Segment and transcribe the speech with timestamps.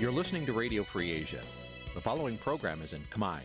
[0.00, 1.42] You're listening to Radio Free Asia.
[1.94, 3.40] The following program is in Khmer.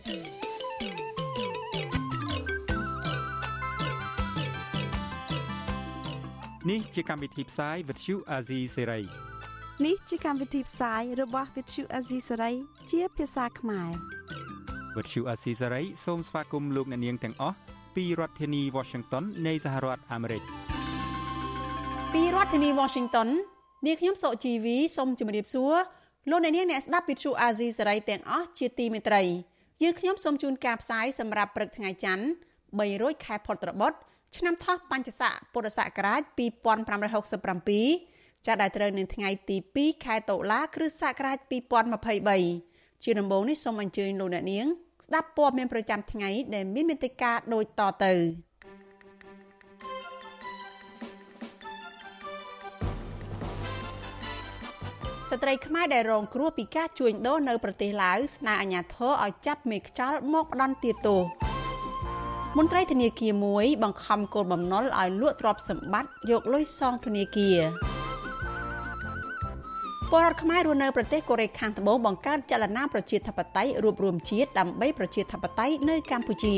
[6.64, 8.86] Nǐ chi càm bi tiệp xáy vệt chiu a zì sê
[9.86, 12.54] នេះជាកម្មវិធីផ្សាយរបស់ Vithu Azisari
[12.92, 13.90] ជាភាសាខ្មែរ
[14.98, 17.56] វិទ្យុអាស៊ីសេរីសូមស្វាគមន៍លោកអ្នកនាងទាំងអស់
[17.96, 20.44] ពីរដ្ឋធានី Washington នៃសហរដ្ឋអាមេរិក
[22.14, 23.28] ពីរដ្ឋធានី Washington
[23.86, 25.74] នាងខ្ញុំសុជីវីសូមជម្រាបសួរ
[26.31, 29.23] លោកអ្នកនាងអ្នកស្ដាប់វិទ្យុអាស៊ីសេរីទាំងអស់ជាទីមេត្រី
[29.83, 32.25] យើងខ្ញុំសូមជូនការផ្សាយសម្រាប់ព្រឹកថ្ងៃច័ន្ទ
[32.61, 33.97] 3រោចខែផុតត្របុត្រ
[34.37, 41.39] ឆ្នាំថោះបัญចស័កពុរសករាជ2567ចាប់ដែលត្រូវនៅថ្ងៃទី2ខែតុលាគ្រិស្តសករាជ
[42.21, 44.67] 2023ជាដំបូងនេះសូមអញ្ជើញលោកអ្នកនាង
[45.07, 48.15] ស្ដាប់ព័ត៌មានប្រចាំថ្ងៃដែលមានមេត្តាដូចតទៅ
[55.35, 61.23] ស្ត្រីខ្មែរដែលរងគ្រោះពីការជួញដូរនៅប្រទេសឡាវស្នើអាជ្ញាធរឲ្យចាប់មេខ្យល់មកផ្ដន់ទាទោស
[62.59, 67.59] មន្ត្រីធនាគារមួយបង្ខំគោលបំណុលឲ្យលក់ទ្រព្យសម្បត្តិយកលុយសងធនាគារ
[70.11, 76.55] ពលរដ្ឋខ្មែររស់នៅប្រទេសកូរ៉េខាងត្បូងបង្កើតចលនាប្រជាធិបតេយ្យរួបរวมជាតិដើម្បីប្រជាធិបតេយ្យនៅកម្ពុជា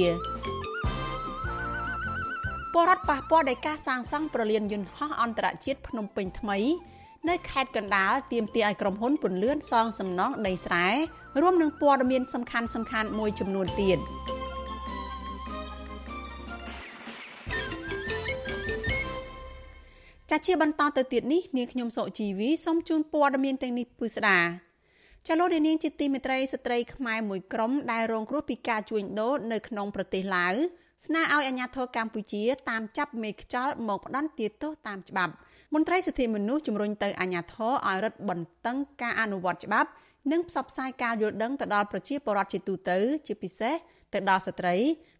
[2.72, 6.58] ពលរដ្ឋប៉ះពាល់ដោយការសាងសង់ប្រលានយន្តហោះអន្តរជាតិភ្នំពេញថ្មី
[7.30, 10.86] នៅខេត្តកណ្ដាលទាមទារឲ្យក្រុមហ៊ុនពន្លឿនសងសំណងដីស្រែ
[11.41, 13.98] រួមនឹងព័ត៌មានសំខាន់សំខាន់មួយចំនួនទៀត
[20.30, 24.39] ចាជាបន្តទៅទៀតនេះនាងខ្ញុំសុជីវីសូមជូនព័ត៌មានទាំងនេះពិស្ដា
[25.27, 30.55] ចាលោកនាងជាទីមេត្រីស្ត្រីខ្មែរមួយក្រុមដែលរងគ្រោះពីការជួញដូរនៅក្នុងប្រទេសឡាវ
[31.06, 35.34] ស្នើឲ្យអាជ្ញាធរកម្ពុជាតាមចាប់មេខ្យល់មកផ្ដន្ទាទោសតាមច្បាប់
[35.75, 39.90] មន្ត្រីសិទ្ធិមនុស្សជំរុញទៅអាជ្ញាធរឲ្យរឹតបន្តឹងការអនុវត្តច្បាប់
[40.33, 43.74] និងផ្សព្វផ្សាយការយល់ដឹងទៅដល់ប្រជាពលរដ្ឋជាទូទៅ ជាពិសេស
[44.13, 44.77] ទៅដល់ស្ត្រី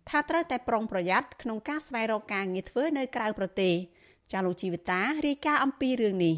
[0.09, 3.75] ថាត្រូវតែប្រុងប្រយ័ត្នក្នុងការស្វែងរកការងារធ្វើនៅក្រៅប្រទេស
[4.33, 6.35] ចាលោកជីវិតារាយការណ៍អំពីរឿងនេះ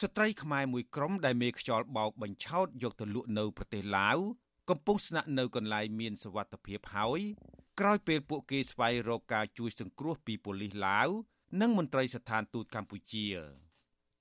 [0.00, 4.18] ស្ត្រីខ្មែរមួយក្រុមដែលមេខ្យល់បោកបញ្ឆោតយកទៅលក់នៅប្រទេសឡាវ
[4.70, 7.20] កំពុងស្នាក់នៅកន្លែងមានសុវត្ថិភាពហើយ
[7.80, 11.08] ក្រោយពេលពួកគេស្វែងរកការជួយសង្គ្រោះពីប៉ូលីសឡាវ
[11.60, 13.26] និងមន្ត្រីស្ថានទូតកម្ពុជា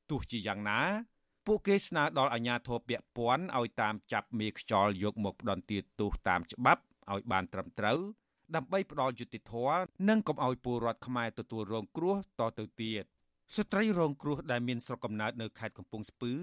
[0.09, 0.81] ទោះជាយ៉ាងណា
[1.45, 6.81] ពួកគេស្នើដល់អាជ្ញាធរពាក់ព័ន្ធឲ្យតាមចាប់មេខ្យល់យកមកផ្ដន្ទាទោសតាមច្បាប់
[7.11, 7.99] ឲ្យបានត្រឹមត្រូវ
[8.55, 9.77] ដើម្បីផ្ដល់យុត្តិធម៌
[10.09, 13.03] និងកុំឲ្យពលរដ្ឋខ្មែរទទួលរងគ្រោះតទៅទៀត
[13.55, 16.33] ស្ត្រីរងគ្រោះដែលមានស្រុកកំណើតនៅខេត្តកំពង់ស្ពឺ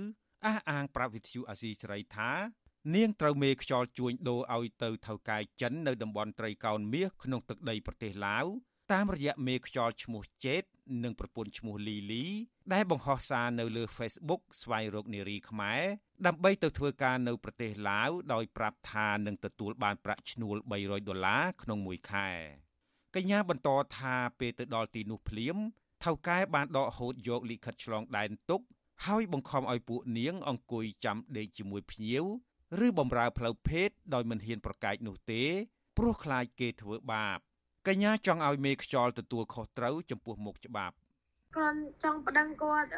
[0.46, 2.30] អះអាងប្រាប់វិទ្យុអាស៊ីសេរីថា
[2.94, 8.46] នាងត្រូវមេខ្យល់ជួញដូរឲ្យទៅថៅកែចិននៅតំបន់ត្រីកោណមាសក្នុងទឹកដីប្រទេសឡាវ
[8.92, 10.62] តាមរយៈមេខ្យល់ឈ្មោះជេត
[11.04, 12.24] និងប្រពន្ធឈ្មោះលីលី
[12.72, 15.82] ដែលបង្ហោះសារនៅលើ Facebook ស្វែងរកនារីខ្មែរ
[16.26, 22.28] ដើម្បីទៅធ្វើការនៅប្រទេសឡាវដោយប្រាប់ថានឹងទទួលបានប្រាក់ឈ្នួល300ដុល្លារក្នុងមួយខែ
[23.14, 25.56] កញ្ញាបន្តថាពេលទៅដល់ទីនោះភ្លាម
[26.04, 28.60] ថៅកែបានដកហូតយកលិខិតឆ្លងដែនទុក
[29.06, 32.24] ហើយបង្ខំឲ្យពួកនាងអង្គុយចាំដេកជាមួយភ្ញៀវ
[32.86, 35.44] ឬបំរើផ្លូវភេទដោយមិនហ៊ានប្រកែកនោះទេ
[35.96, 37.38] ព្រោះខ្លាចគេធ្វើបាប
[37.88, 40.94] កញ្ញាចង់ឲ្យមេខ្យល់ទទួលខុសត្រូវចំពោះមុខច្បាប់
[41.56, 42.88] គាត់ចង់ប្តឹងគាត់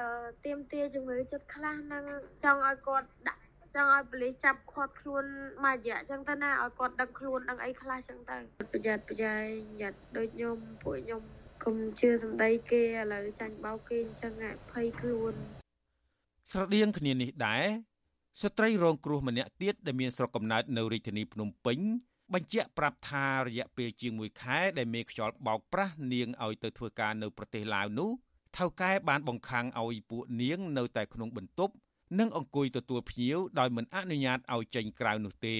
[0.44, 2.04] ទៀមទាជំងឺចិត្តខ្លះនឹង
[2.44, 3.42] ចង់ឲ្យគាត់ដាក់
[3.74, 5.24] ចង់ឲ្យប៉ូលីសចាប់ខាត់ខ្លួន
[5.64, 8.36] មួយរយៈអញ្ចឹងទៅណាឲ្យគាត់ដឹកខ្លួនដឹងអីខ្លះអញ្ចឹងទៅ
[8.72, 9.46] ប្រយ័ត្នប្រយែង
[9.80, 11.22] យ៉ាត់ដូចខ្ញុំពួកខ្ញុំ
[11.64, 14.32] កុំជឿសម្ដីគេឥឡូវចាញ់បោកគេអញ្ចឹង
[14.72, 15.34] ភ័យខ្លួន
[16.50, 17.64] ស្រដៀងគ្នានេះដែរ
[18.42, 21.78] ស្ត្រីរងគ្រោះម្នាក់ទៀតដែលមានស្រុកកំណើតនៅរាជធានីភ្នំពេញ
[22.32, 28.10] បញ្ជាក់ប្រាប់ថារយៈពេលជាង1ខែដែលមេខ្យល់បោកប្រាស់នាងឲ្យទៅធ្វើការនៅប្រទេសឡាវនោះ
[28.56, 31.72] ថៅកែបានបង្ខាំងឲ្យពួកនាងនៅតែក្នុងបន្ទប់
[32.18, 35.58] និងអង្គុយទទួលភ្ញៀវដោយមិនអនុញ្ញាតឲ្យចេញក្រៅនោះទេ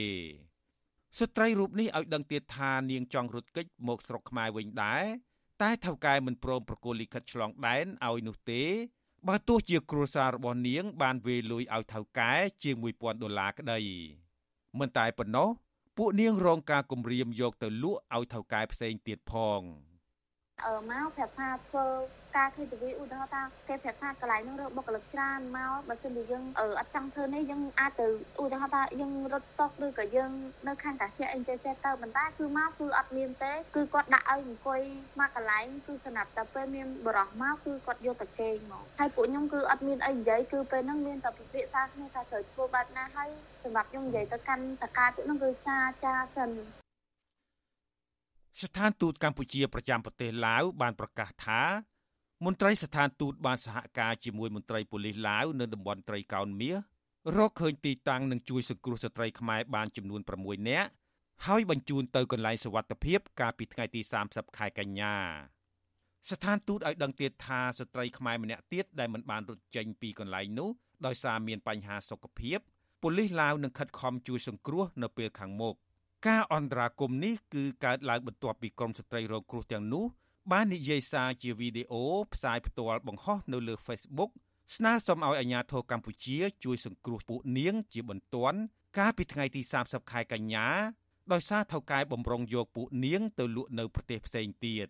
[1.19, 5.05] ស្ត្រីរូបនេះឲ្យដឹងទៀតថានាងចង់រត់គេចមកស្រុកខ្មែរវិញដែរ
[5.63, 8.63] តែថៅកែមិនព្រមប្រគល់លិខិតឆ្លងដែនឲ្យនោះទេ
[9.29, 12.33] បើទោះជាគ្រួសាររបស់នាងបានវេលុយឲ្យថៅកែ
[12.63, 13.81] ជាង1000ដុល្លារក្តី
[14.79, 15.49] មិនតែប៉ុណ្ណោះ
[15.97, 19.94] ពួកនាងរងការគំរាមយកទៅលក់ឲ្យថៅកែផ្សេងទៀតផងអឺ
[20.91, 21.87] មកប្រាប់ថាធ្វើ
[22.37, 26.45] ការ KTV ឧទាហរណ៍ថាគេប្រាប់ថាកន្លែងនោះរកបុគ្គលិកច្រើនមកបើសិនជាយើង
[26.79, 28.07] អត់ចង់ធ្វើនេះយើងអាចទៅ
[28.43, 30.31] ឧទាហរណ៍ថាយើងរត់តុកឬក៏យើង
[30.69, 34.81] នៅខាងកាសៀអីចេះចេះទៅប៉ុន្តែគឺមកគឺអត់មានទេគឺគាត់ដាក់ឲ្យអង្គុយ
[35.21, 43.31] មកកន្លែងគឺសម្រាប់តែពេលមានបរោះមកគឺគាត់យកតែគេងមកហើយពួកខ្ញុំគឺអត់មានអីនិយាយគឺពេលហ្នឹងមានតែពិភាក្សាគ្នាថាត្រូវធ្វើបែបណាហើយ
[43.63, 46.51] សម្រាប់ខ្ញុំនិយាយទៅកាន់តកាពួកហ្នឹងគឺចាចាសិន
[48.63, 51.63] ស្ថានទូតកម្ពុជាប្រចាំប្រទេសឡាវបានប្រកាសថា
[52.45, 56.77] មន្ត្រីស្ថានទូតបានសហការជាមួយមន្ត្រីប៉ូលីសឡាវនៅតំបន់ត្រីកោណមាស
[57.37, 60.91] រកឃើញទីតាំងនិងជួយសង្គ្រោះស្ត្រីខ្មែរបានចំនួន6នាក់
[61.47, 65.15] ហើយបញ្ជូនទៅកន្លែងសុវត្ថិភាពកាលពីថ្ងៃទី30ខែកញ្ញា
[66.31, 70.71] ស្ថានទូតឲ្យដឹងទៀតថាស្ត្រីខ្មែរម្នាក់ទៀតដែលមិនបានរត់ចេញពីកន្លែងនោះ
[71.07, 72.59] ដោយសារមានបញ្ហាសុខភាព
[73.03, 75.75] ប៉ូលីសឡាវនឹងខិតខំជួយសង្គ្រោះនៅពេលខាងមុខ
[76.29, 80.05] ការអន្តរាគមន៍នេះគឺកើតឡើងបន្ទាប់ពីក្រុមស្ត្រីរងគ្រោះទាំងនោះ
[80.53, 82.05] បាននិយាយសារជាវីដេអូ
[82.35, 84.31] ផ្សាយផ្ទាល់បង្ហោះនៅលើ Facebook
[84.77, 88.59] ស្នើសុំឲ្យអាជ្ញាធរកម្ពុជាជួយសង្គ្រោះពួកនាងជាបន្ទាន់
[88.99, 90.67] កាលពីថ្ងៃទី30ខែកញ្ញា
[91.33, 94.87] ដោយសារថៅកែបំរុងយកពួកនាងទៅលក់នៅប្រទេសផ្សេងទៀត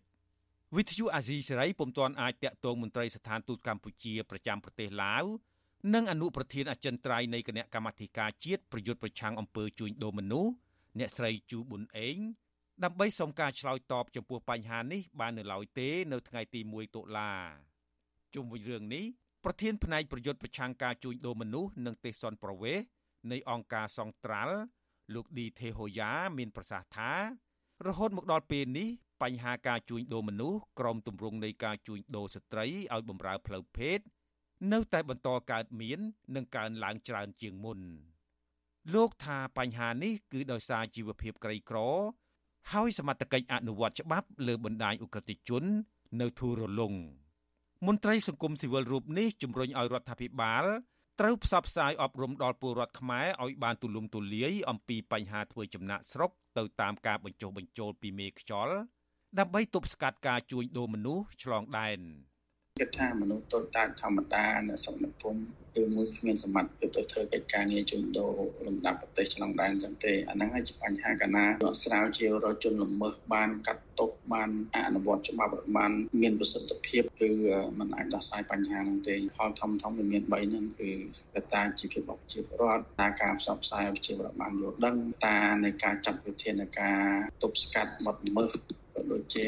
[0.76, 5.24] វិទ្យុអាស៊ីសេរីពុំទាន់អាចតាក់ទងមន្ត្រីស្ថានទូតកម្ពុជាប្រចាំប្រទេសឡាវ
[5.94, 10.52] និងអនុប្រធានអចិន្ត្រៃយ៍នៃគណៈកម្មាធិការជាតិប្រយុទ្ធប្រឆាំងអំពើជួញដូរមនុស្ស
[10.98, 12.18] អ្នកស្រីជូប៊ុនអេង
[12.84, 17.32] ដើម្បីសុំការឆ្លើយតបចំពោះបញ្ហានេះបាននៅឡើយទេនៅថ្ងៃទី1តុលា
[18.34, 19.04] ជុំវិញរឿងនេះ
[19.44, 22.78] ប្រធានផ្នែកប្រយុទ្ធប្រឆាំងការជួញដូរមនុស្សនិងទេសនប្រវេស
[23.32, 24.56] នៃអង្គការសង្ត្រាល់
[25.14, 27.12] លោកឌីទេហូយ៉ាមានប្រសាសន៍ថា
[27.86, 28.88] រហូតមកដល់ពេលនេះ
[29.22, 33.98] បញ្ហាការជួញដូរមនុស្សក្រមទម្រង់នៃការជួញដូរស្ត្រីឲ្យបម្រើផ្លូវភេទ
[34.72, 35.98] នៅតែបន្តកើតមាន
[36.36, 37.80] និងកើនឡើងច្រើនជាងមុន
[38.92, 41.78] លោកថាបញ្ហានេះគឺដោយសារជីវភាពក្រីក្រ
[42.72, 45.64] ហើយសមត្ថកិច្ចអនុវត្តច្បាប់លើបណ្ដាញឧក្រិដ្ឋជន
[46.20, 46.94] នៅធូររលុង
[47.86, 50.64] មន្ត្រីសង្គមស៊ីវិលរូបនេះជំរុញឲ្យរដ្ឋាភិបាល
[51.20, 58.74] ត្រូវផ្សព្វផ្សាយអប់រំដល់ពលរដ្ឋខ្មែរឲ្យបានទូលំទូលាយអំពីបញ្ហាធ្វើចំណាក់ស្រុកទៅតាមការបញ្ចុះបញ្ចូលពីមេខ្យល់
[59.38, 62.00] ដើម្បីទប់ស្កាត់ការជួញដូរមនុស្សឆ្លងដែន
[62.80, 65.36] គិតថាមនុស្សតូចតាចធម្មតានៅសង្គម
[65.80, 77.30] ឬមួយគ្មានសមត្ថភាពទៅធ្វើកិច្ចការងារជួញដូរលំដាប់ប្រទេសឆ្លងដែនចឹងទេអាហ្នឹងហើយជាបញ្ហាកាលណាដកស្រាវជារជនល្មើសបានកាត់ទោសបានអនុវត្តច្បាប់បានមានប្រសិទ្ធភាពគឺ
[77.78, 80.90] มันអាចដោះស្រាយបញ្ហាហ្នឹងទេផលធំធំវាមាន3ហ្នឹងគឺ
[81.34, 84.96] កត្តាជីវភាពរបស់ប្រជាពលរដ្ឋតាការផ្សព្វផ្សាយប្រជាពលរដ្ឋបានយល់ដឹង
[85.26, 87.00] តានៃការចាត់វិធានការ
[87.42, 88.52] ទប់ស្កាត់បទល្មើស
[88.94, 89.46] ក៏ដូចជា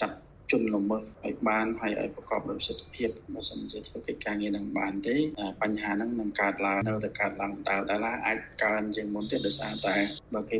[0.00, 0.16] ចាត់
[0.52, 5.16] ជនល្មើសឲ្យបានហើយឲ្យប្រកបដោយប្រសិទ្ធភាពបើសិនជាធ្វើកិច្ចការងារនឹងបានទេ
[5.62, 9.94] បញ្ហាហ្នឹងនឹងកើតឡើងនៅតែកើតឡើងដដែលដែរអាចកើនជាងមុនទៀតដោយសារតែ
[10.34, 10.58] បើគេ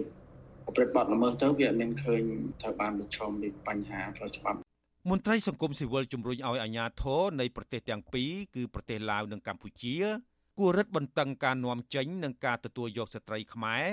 [0.65, 2.23] ប្រព្រឹត្តបទល្មើសទៅវាអត់មានឃើញ
[2.63, 4.59] ត្រូវបានប្រឈមនឹងបញ្ហាផ្លូវច្បាប់
[5.11, 9.97] មន្ត្រីសង្គមស៊ីវិលជំរុញឲ្យអាជ្ញាធរនៃប្រទេសទាំងពីរគឺប្រទេសឡាវនិងកម្ពុជា
[10.59, 13.87] គួររឹតបន្តឹងការនាំចេញនិងការទទួលយកស្ត្រីខ្មែរ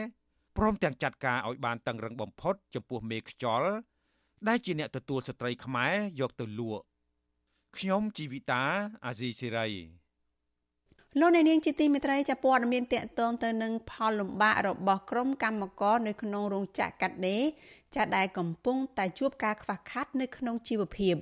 [0.58, 3.72] ព្រមទាំងចាត់ការឲ្យបានតឹងរឹងបំផុតចំពោះមេខ្យល់
[4.48, 6.84] ដែលជាអ្នកទទួលស្ត្រីខ្មែរយកទៅលក់
[7.78, 8.64] ខ្ញុំជីវិតា
[9.06, 9.70] អាស៊ីសេរី
[11.20, 17.44] លោកអ្នកនាងជាទីមេត្រីចាព័ត៌មានតកតងទៅនឹងផលលំបាករបស់ក្រុមកម្មករនៅក្នុងរោងចក្រកាត់ដេរ
[17.96, 21.16] ចាដែលកំពុងតែជួបការខ្វះខាតនៅក្នុងជីវភាព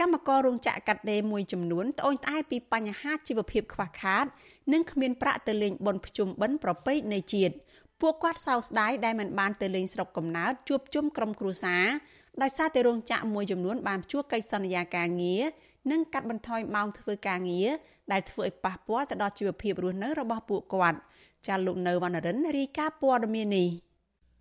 [0.00, 4.26] កម្មកររោងចក្រកាត់ដេរមួយចំនួនត្អូញត្អែពីបញ្ហាជីវភាពខ្វះខាត
[4.72, 7.54] និងគ្មានប្រាក់ទៅលេងបុណ្យភ្ជុំបិណ្ឌប្រពៃណីជាតិ
[8.00, 11.84] ពួកគាត់សោកស្ដាយដែលមិនបានទៅលេងស្រុកកំណើតជួបជុំក្រុមគ្រួសារ
[12.42, 15.42] ដោយសារតែរោងចក្រមួយចំនួនបានជួបកិច្ចសន្យាការងារ
[15.90, 17.68] និងកាត់បន្ថយម៉ោងធ្វើការងារ
[18.12, 20.98] ដែលធ្វើឲ្យប៉ះពាល់ទៅដល់ជីវភាពរស់នៅរបស់ពួកគាត់
[21.46, 23.68] ចាលោកនៅវណ្ណរិនរាយការណ៍ព័ត៌មាននេះ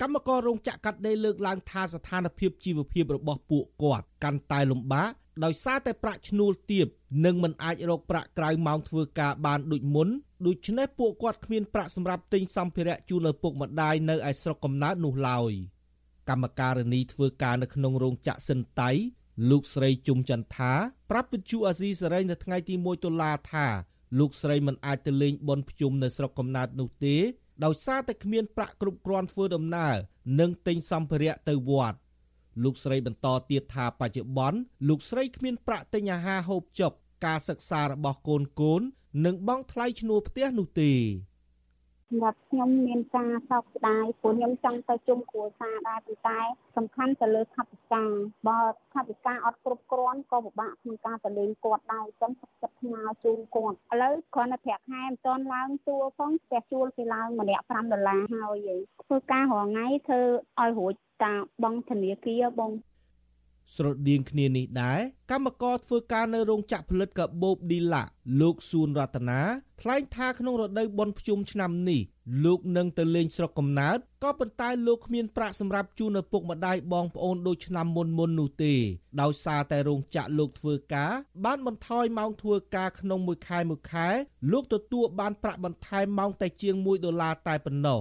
[0.02, 5.12] កម្មកររោងចក្រកាត់ដេរលើកឡើងថាស្ថានភាពជីវភាពរបស់ពួកគាត់កាន់តែលំបាក
[5.46, 6.88] ដោយសារតែប្រាក់ឈ្នួលទាប
[7.26, 10.08] និងមិនអាចរកប្រាក់ក្រៅម៉ោងធ្វើការបានដូចមុន
[10.48, 15.54] ដូច្នេះពួកគាត់គ្មានប្រាក់សម្រាប់ទិញសម្ភារៈជូនឪពុកម្ដាយនៅឯស្រុកកំណើតនោះឡើយ។
[16.30, 18.92] កម្មការនីធ្វើការនៅក្នុងរោងចក្រសិនតៃ
[19.50, 20.74] លោកស្រីជុំចន្ទថា
[21.12, 23.68] ប្រាប់វិទ្យុអាស៊ីសេរីនៅថ្ងៃទី1តុលាថា
[24.20, 27.16] លោកស្រីមិនអាចទៅលេងបុណ្យភ្ជុំនៅស្រុកកំណើតនោះទេ
[27.64, 29.96] ដោយសារតែគ្មានប្រាក់គ្រប់គ្រាន់ធ្វើដំណើរ
[30.40, 31.98] និងទិញសម្ភារៈទៅវត្ត
[32.64, 36.92] លោកស្រីបន្តទៀតថាបច្ចុប្បន្នលោកស្រីគ្មានប្រាក់ទិញអាហារហូបចុក
[37.26, 38.82] ការសិក្សារបស់កូនកូន
[39.26, 40.92] និងបង់ថ្លៃឈ្នួលផ្ទះនោះទេ
[42.10, 46.40] សម្រាប់ខ្ញុំមានការសោកស្ដាយព្រោះខ្ញុំចង់ទៅជុំគ្រួសារដែរប៉ុន្តែ
[46.78, 48.04] សំខាន់ទៅលើថវិកា
[48.48, 48.62] បើ
[48.94, 58.70] ថវិកាអត់គ្រប់គ្រាន់ក៏ពិបាកក្នុងការទៅលេងគាត់ដែរអញ្ចឹងសុខចិត្តផ្ញើជូនគាត់ឥឡូវគ្រាន់តែប្រាក់ខែមិនទាន់ឡើងជួលផងផ្ទះជួលគេឡើងម្នាក់5ដុល្លារហើយ
[59.04, 60.22] ធ្វើការរាល់ថ្ងៃធ្វើ
[60.60, 60.94] ឲ្យរួច
[61.24, 61.34] តា
[61.64, 62.72] បងធនាគារបង
[63.76, 65.00] ស្រដៀងគ្នានេះដែរ
[65.32, 68.04] កម្មករធ្វើការនៅរោងចក្រផលិតកាបូបឌីឡា
[68.42, 69.42] លោកសួនរតនា
[69.82, 72.02] ថ្លែងថាក្នុងរដូវបុណ្យភ្ជុំឆ្នាំនេះ
[72.46, 78.74] លោកនឹងទៅលេងស្រុកកំណើតក៏ប៉ុន្តែលោកគ្មានប្រាក់សម្រាប់ជូនឪពុកម្ដាយបងប្អូនដូចឆ្នាំមុនមុននោះទេ
[79.22, 81.12] ដោយសារតែរោងចក្រលោកធ្វើការ
[81.46, 84.08] បានបន្ថយម៉ោងធ្វើការក្នុងមួយខែមួយខែ
[84.52, 88.00] លោកទទួលបានប្រាក់បន្ថែមម៉ោងតែជាង1ដុល្លារតែប៉ុណ្ណោះ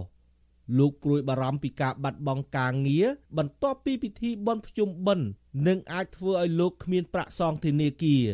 [0.78, 3.07] លោកព្រួយបារម្ភពីការបាត់បង់ការងារ
[3.38, 5.26] បន្ទាប់ពីពិធីបុណ្យភ្ជុំបិណ្ឌ
[5.69, 8.26] និងអាចធ្វើឲ្យលោកគ្មានប្រាក់សងធនាគារ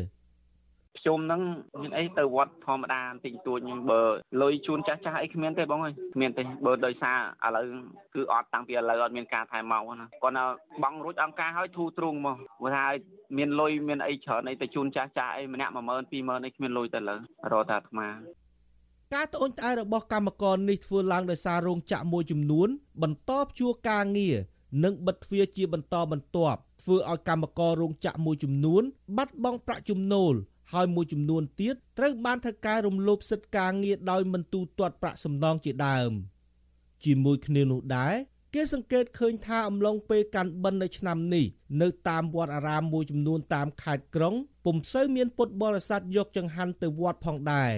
[1.01, 1.43] ខ្ញុំហ្នឹង
[1.83, 4.03] មានអីទៅវត្តធម្មតាបន្តិចតួចហ្នឹងបើ
[4.43, 7.65] លុយជូនចាស់ចាស់អីគ្មានទេបងអើយគ្មានទេបើដោយសារឥឡូវ
[8.15, 10.45] គឺអត់តាំងពីឥឡូវអត់មានការថែមកណាគាត់ថា
[10.83, 12.87] បងរួចអង្គការហើយធូរទ្រូងមកគាត់ថា
[13.39, 17.17] មានលុយមានអីច្រើនអីទៅជូនចាស់ចាស់អីម្នាក់10000 20000អីគ្មានលុយទៅលើ
[17.53, 18.09] រកតែអាត្មា
[19.15, 22.69] ការត្អូញត្អែររបស់កម្មករនេះធ្វើឡើងដោយសាររោងចក្រមួយចំនួន
[23.03, 24.37] បន្តព្យួរការងារ
[24.85, 28.83] និងបិទទ្វារជាបន្តបន្ទាប់ធ្វើឲ្យកម្មកររោងចក្រមួយចំនួន
[29.17, 30.35] បាត់បង់ប្រាក់ចំណូល
[30.73, 36.11] ហើយមួយចំនួនទៀតត្រូវបានធ្វើការរំលោភសិទ្ធិការងារដោយមិនទូទាត់ប្រាក់សំណងជាដើម
[37.05, 38.15] ជាមួយគ្នានោះដែរ
[38.55, 41.47] គេសង្កេតឃើញថាអំឡុងពេលកាន់បិណ្ឌនៅឆ្នាំនេះ
[41.83, 44.35] នៅតាមវត្តអារាមមួយចំនួនតាមខេត្តក្រុង
[44.65, 47.73] ពុំសូវមានពុទ្ធបរិស័ទយកចង្ហាន់ទៅវត្តផងដែរ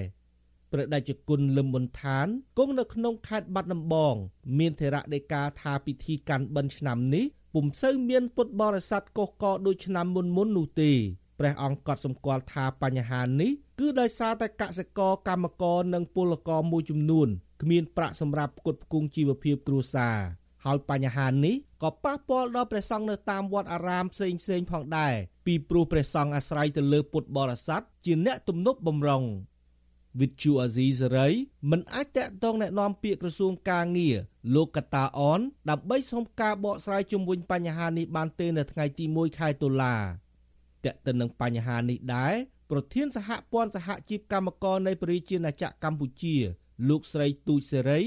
[0.72, 2.26] ព្រះដេចគុណលឹមប៊ុនឋាន
[2.58, 4.14] គង់នៅក្នុងខេត្តបាត់ដំបង
[4.58, 7.24] មានធរៈដីកាថាពិធីកាន់បិណ្ឌឆ្នាំនេះ
[7.54, 10.92] ពុំសូវមានពុទ្ធបរិស័ទកុសកដូចឆ្នាំមុនមុននោះទេ
[11.38, 17.28] ព្រះអង្គក៏សម្គាល់ថាបញ្ហានេះគឺដោយសារតែកសិករកម្មករនិងពលករមួយចំនួន
[17.62, 20.16] គ្មានប្រាក់សម្រាប់ផ្គត់ផ្គង់ជីវភាពគ្រួសារ
[20.64, 25.14] ហើយបញ្ហានេះក៏ប៉ះពាល់ដល់ព្រះសង្ឃនៅតាមវត្តអារាមផ្សេងផ្សេងផងដែរ
[25.46, 29.24] ពីព្រោះព្រះសង្ឃអាស្រ័យទៅលើពុទ្ធបរិស័ទជាអ្នកទំនប់បំរុង
[30.21, 31.27] វិទ្យុអាស៊ីសេរី
[31.71, 34.15] មិនអាចតាក់ទងแนะនាំពាក្យក្រសួងកាងារ
[34.55, 39.95] លោកកតាអនដើម្បីសុំការបកស្រាយជុំវិញបញ្ហានេះបានទេនៅថ្ងៃទី1ខែតុលា
[40.85, 42.33] តេតិននឹងបញ្ហានេះដែរ
[42.71, 46.35] ប្រធានសហព័ន្ធសហជីពកម្មករនៃប្រជាណាចក្រកម្ពុជា
[46.89, 47.99] លោកស្រីទូចសេរី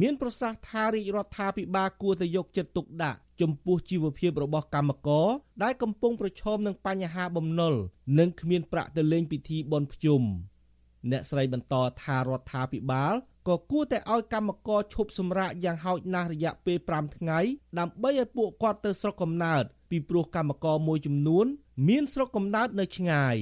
[0.00, 5.28] មានប្រសាសន៍ថារាជរដ្ឋាភិបាលគួរតែយកចិត្តទុកដាក់ចំពោះជីវភាពរបស់កម្មករ
[5.62, 7.74] ដែលកំពុងប្រឈមនឹងបញ្ហាបំណុល
[8.18, 10.22] និងគ្មានប្រាក់ទៅលេងពិធីបុណ្យភ្ជុំ
[11.11, 13.13] អ្នកស្រីបន្តថារដ្ឋាភិបាល
[13.47, 17.39] ក៏គួរតែឲ្យកម្មករឈប់សម្រាកយ៉ាងហោចណាស់រយៈពេល5ថ្ងៃ
[17.79, 21.45] ដើម្បីឲ្យពួកគាត់ទៅស្រុកកំណើតពីព្រោះកម្មករមួយចំនួន
[21.87, 23.37] មានស្រុកកំណើតនៅឆ្ងាយ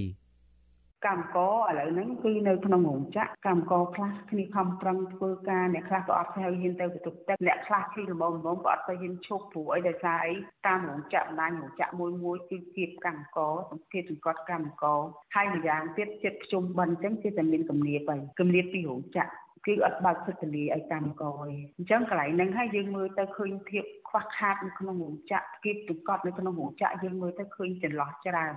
[1.08, 10.34] កម្មករឥឡូវហ្នឹងគឺនៅក្នុងរោងចក្រកម្មករខ្លះគ្នាខំប្រឹងធ្វើការអ្នកខ្លះក៏អត់ទៅហ៊ានទៅបន្ទប់ទឹកអ្នកខ្លះគឺល្មមល្មមក៏អត់ទៅហ៊ានឈប់ព្រោះអីដោយសារអី
[10.68, 15.00] តាមរោងចក្របណ្ដាញរោងចក្រមួយមួយគឺគៀបកម្មករសង្កេតសង្កត់កម្មករ
[15.36, 19.30] ហើយម្យ៉ាងទៀតចិត្តខ្ជុំបិណ្ឌអញ្ចឹងគឺតែមានគម្រាបហើយគម្រាបពីរោងចក្រ
[19.66, 28.56] គឺអត់បើកសិទ្ធិលាឲ្យកម្មករទេអញ្ចឹងកន្លែងហ្នឹងហើយយើងមើលទៅឃើញភាពខ្វះខាតនៅក្នុងរោងចក្រគៀបសង្កត់នៅក្នុងរោងចក្រយើងមើលទៅឃើញចន្លោះច្រើន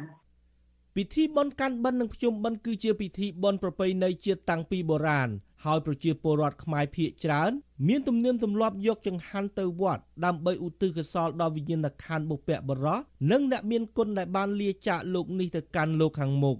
[0.96, 5.28] ពិធីបុណ្យកាន់បិណ្ឌនិងភ្ជុំបិណ្ឌគឺជាពិធីបុណ្យប្រពៃណីជាតិតាំងពីបុរាណ
[5.64, 7.50] ហើយប្រជាពលរដ្ឋខ្មែរភាគច្រើន
[7.88, 12.98] មានទំនៀមទម្លាប់យកចង្ហាន់ទៅវត្តដើម្បីឧទ្ទិសកុសលដល់វិញ្ញាណក្ខន្ធបុព្វបុរស
[13.30, 16.56] និងអ្នកមានគុណដែលបានលាចាកលោកនេះទៅកាន់លោកខាងមុខ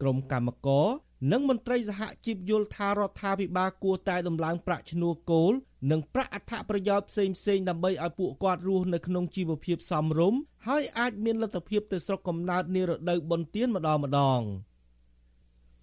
[0.00, 0.86] ក្រុមកម្មករ
[1.32, 5.52] និងមន្ត្រីសហជីពយល់ថារដ្ឋាភិបាលគួរតែដំឡើងប្រាក់ឈ្នួលគោល
[5.90, 14.40] និងប្រាក់អត្ថប្រយោជន៍ផ្សេងផ្សេងដើម្បីឲ្យពួកគាត់រស់នៅក្នុងជីវភាពសមរម្យហើយអាចមានលទ្ធភាពទៅស្រុកកំណើតនារដូវបុណ្យទានម្ដងម្ដង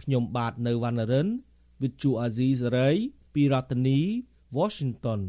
[0.01, 1.27] ខ្ញុំបាទនៅវណ្ណរិន
[1.81, 2.97] With Chu Azizi Saray
[3.33, 3.99] ពីរដ្ឋធានី
[4.57, 5.21] Washington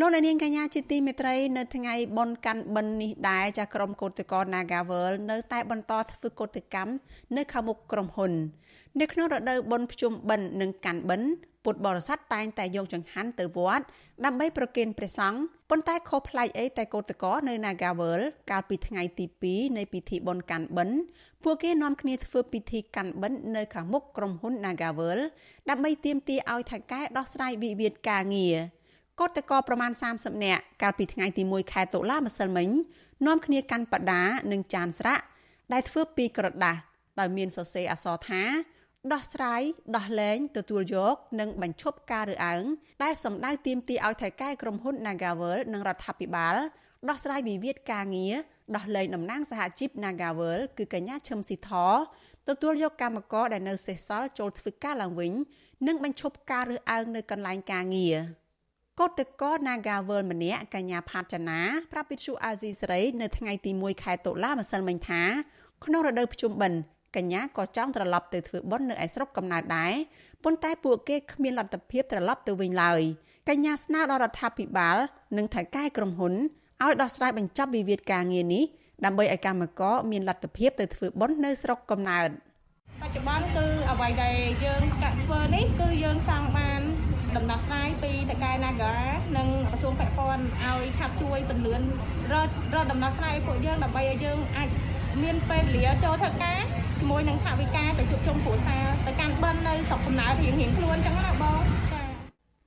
[0.00, 6.92] លោកនាងកញ្ញាជាទីមេត្រីនៅថ្ងៃបុណ្យកាន់បិណ្ឌនេះដែរចាក្រុមកោតក្រ Nagavel នៅតែបន្តធ្វើកោតកម្ម
[7.36, 8.32] នៅខាងមុខក្រុមហ៊ុន
[9.00, 11.28] នៅក្នុងរដូវបុណ្យភ្ជុំបិណ្ឌនិងកាន់បិណ្ឌ
[11.64, 13.84] ពុទ្ធបរិស័ទតែងតែយកចង្ហាន់ទៅវត្ត
[14.24, 15.38] ដើម្បីប្រគេនព្រះសង្ឃ
[15.70, 18.20] ប៉ុន្តែខុសប្លែកអីតែកោតក្រនៅ Nagavel
[18.50, 20.96] កាលពីថ្ងៃទី2នៃពិធីបុណ្យកាន់បិណ្ឌ
[21.42, 25.18] ពួកគេនាំគ្នាធ្វើពិធីកាន់បិណ្ឌនៅខាងមុខក្រុមហ៊ុន Nagavel
[25.70, 28.56] ដើម្បីទាមទារឲ្យថៅកែដោះស្រាយវិវាទការងារ
[29.20, 32.68] កោតក្រប្រមាណ30នាក់កាលពីថ្ងៃទី1ខែតុលាម្សិលមិញ
[33.26, 35.24] នាំគ្នាកាន់បដានិងចានស្រាក់
[35.72, 36.76] ដែលធ្វើពីក្រដាស
[37.20, 38.42] ដោយមានសរសេរអក្សរថា
[39.12, 39.62] ដោះស្រាយ
[39.96, 42.64] ដោះលែងទទួលយកនិងបញ្ឈប់ការរើអើង
[43.02, 46.56] ដែលសម្ដៅទាមទារឲ្យថៃកែក្រុមហ៊ុន Nagavel និងរដ្ឋាភិបាល
[47.08, 48.34] ដោះស្រាយវិវាទការងារ
[48.76, 51.70] ដោះលែងតំណាងសហជីព Nagavel គឺកញ្ញាឈឹមស៊ីធ
[52.48, 55.32] ទទួលយកកម្មករដែលនៅសេសសល់ចូលធ្វើការឡើងវិញ
[55.86, 58.16] និងបញ្ឈប់ការរើសអើងនៅកន្លែងការងារ
[59.00, 61.60] កោតតក Nagavel ម្នាក់កញ្ញាផាតចនា
[61.92, 65.22] ប្រាប់វិទ្យុអាស៊ីសេរីនៅថ្ងៃទី1ខែតុលាម្សិលមិញថា
[65.84, 66.78] ក្នុងរដូវភ្ជុំបិណ្ឌ
[67.16, 69.92] កញ្ញាក៏ចង់ត្រឡប់ទៅធ្វើបុណ្យនៅឯស្រុកកំណើតដែរ
[70.44, 73.00] ប៉ុន្តែពួកគេគ្មានលទ្ធភាពត្រឡប់ទៅវិញឡើយ
[73.48, 74.96] កញ្ញាស្នើដល់រដ្ឋាភិបាល
[75.36, 76.34] និងថៅកែក្រុមហ៊ុន
[76.82, 78.64] ឲ្យដោះស្រាយបញ្ចប់វិវាទការងារនេះ
[79.04, 82.28] ដើម្បីឲ្យកម្មករមានលទ្ធភាពទៅធ្វើបុណ្យនៅស្រុកកំណើត
[83.02, 86.53] បច្ចុប្បន្នគឺអ្វីដែលយើងកាត់ធ្វើនេះគឺយើងចង់បាន
[87.36, 88.92] ដំណោះស្រាយពីតកែ Naga
[89.36, 91.82] និងក្រសួងពាក់ព័ន្ធឲ្យឆាប់ជួយពន្លឿន
[92.32, 94.68] រត់រត់ដំណោះស្រាយពួកយើងដើម្បីឲ្យយើងអាច
[95.22, 96.58] មានពេលវេលាចូលធ្វើការ
[97.00, 101.60] ជាមួយនឹងថវិកាទៅជួបជុំគ្រួសារទៅកាន់បិណ្ឌនៅស្រុកកំណើតរៀងរៀងខ្លួនអញ្ចឹងណាបង
[101.92, 102.02] ចា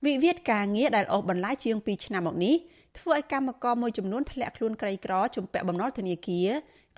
[0.06, 2.56] វិវាទការងារដែលអូសបន្លាយជាង2ឆ្នាំមកនេះ
[3.00, 6.50] ធ្វើឲ្យកម្មករមួយចំនួនធ្លាក់ខ្លួនក្រីក្រជំពាក់បំណុលធនាគារ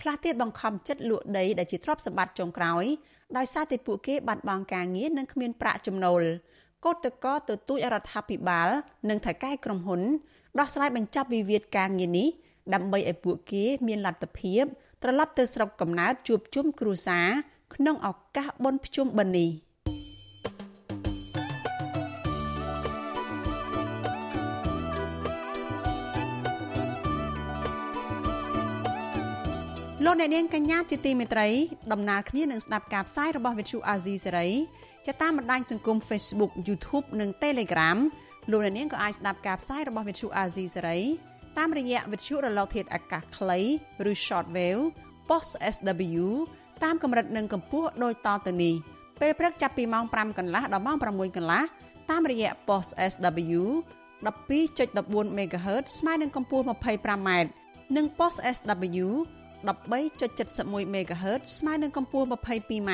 [0.02, 2.86] ខ្លះទៀតបង្ខំចិត្តលក់ដីដែលជាទ្រព្យសម្បត្តិចុងក្រោយ
[3.38, 6.22] ដោយសារតែពួកគេបាត់បង់ការងារនិងគ្មានប្រាក់ចំណូល
[6.86, 8.70] កោតតកទទូចរដ្ឋាភិបាល
[9.10, 10.02] និងថៅកែក្រុមហ៊ុន
[10.60, 12.28] ដោះស្រាយបញ្ចប់វិវាទការងារនេះ
[12.74, 14.64] ដើម្បីឲ្យពួកគេមានលទ្ធភាព
[15.04, 17.28] ត្រឡប់ទៅស្រុកកំណើតជួបជុំគ្រួសារ
[17.76, 19.52] ក្នុងឱកាសបុណ្យភ្ជុំបិណ្ឌនេះ
[30.06, 31.48] លោកអ្នកនាងកញ្ញាជាទីមេត្រី
[31.92, 34.48] ដំណើរគ្នានឹងស្ដាប់ការផ្សាយរបស់វិទ្យុអាស៊ីសេរី
[35.10, 37.98] ចាតាមបណ្ដាញសង្គម Facebook YouTube និង Telegram
[38.52, 41.00] លោកអ្នកនាងក៏អាចស្ដាប់ការផ្សាយរបស់វិទ្យុអាស៊ីសេរី
[41.58, 43.60] តាមរយៈវិទ្យុរលកធាតុអាកាសខ្លី
[44.10, 44.84] ឬ Shortwave
[45.30, 46.26] Post SW
[46.84, 48.76] តាមកម្រិតនិងកម្ពស់ដូចតទៅនេះ
[49.22, 51.64] ពេលព្រឹកចាប់ពីម៉ោង5កន្លះដល់ម៉ោង6កន្លះ
[52.10, 53.62] តាមរយៈ Post SW
[54.26, 57.30] 12.14 MHz ស្មើនឹងកម្ពស់ 25m
[57.96, 59.08] និង Post SW
[59.68, 62.92] 13.71 MHz ស្មើនឹងកម្ពស់ 22m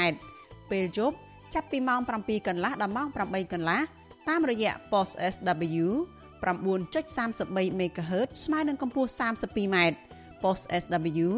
[0.72, 1.18] ពេលយប់
[1.56, 3.82] ចាប់ពីម៉ោង7កន្លះដល់ម៉ោង8កន្លះ
[4.30, 5.86] តាមរយៈ Post SW
[6.44, 9.78] 9.33 MHz ស្មើនឹងកម្ពស់ 32m
[10.44, 11.30] Post SW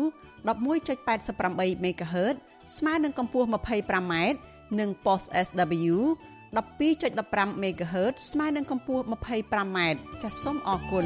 [0.47, 2.35] 11.88 MHz
[2.77, 4.13] ស្មើនឹងកម្ពស់ 25m
[4.79, 5.95] និង Post SW
[6.55, 9.79] 12.15 MHz ស្មើនឹងកម្ពស់ 25m
[10.21, 11.05] ចាសសូមអរគុណ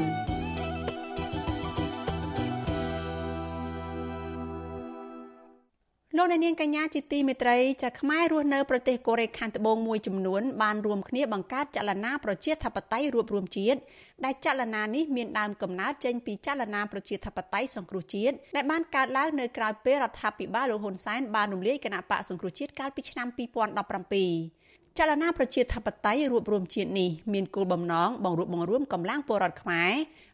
[6.17, 13.79] លោកអ្នកនាងកញ្ញាជាទីមេត្រីចាខ្មែររស់នៅប្រទេសកូរ៉េខាងត្បូងមួយចំនួនបានរួមគ្នាបង្កើតចលនាប្រជាធិបតេយ្យរួបរวมជាតិ
[14.25, 29.93] ដែលចលនានេះមានដើមកំណើតចេញពីចលនាប្រជាធិបតេយ្យសង្គ្រោះជាតិដែលបានកើតឡើងនៅក្រៅពេលរដ្ឋាភិបាលលោកហ៊ុនសែនបានរំលាយគណៈបកសង្គ្រោះជាតិកាលពីឆ្នាំ2017ចលនាប្រជាធិបតេយ្យរួបរวมជាតិនេះមានគោលបំណងបង្រួបបង្រួមកម្លាំងពលរដ្ឋខ្មែរ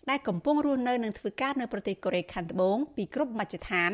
[0.09, 3.91] ដែលកំពុងរស់នៅនិងធ្វើការនៅប្រទេសកូរ៉េខាងត្បូងពីគ្រប់មជ្ឈដ្ឋាន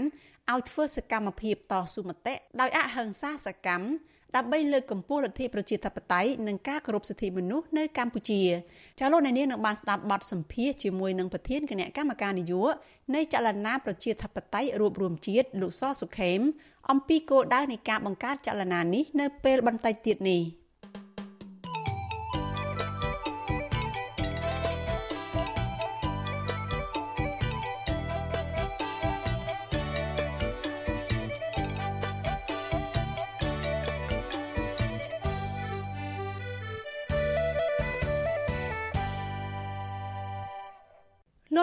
[0.52, 3.86] ឲ្យធ្វើសកម្មភាពតស៊ូមតិដោយអហិង្សាសកម្ម
[4.36, 8.42] ដើម្បីលើកកម្ពស់លទ្ធិប្រជាធិបតេយ្យនិងការគោរពសិទ្ធិមនុស្សនៅកម្ពុជា
[8.98, 12.74] ចាលោកអ្នកនាងនឹងបានស្ដាប់បទសម្ភាសជាមួយនឹងប្រធានគណៈកម្មការនយោបាយ
[13.14, 16.40] នៃចលនាប្រជាធិបតេយ្យរួបរวมជាតិលោកសសុខេម
[16.90, 20.42] អំពីគោលដៅនៃការបង្កើតចលនានេះនៅពេលបន្តិចទៀតនេះ។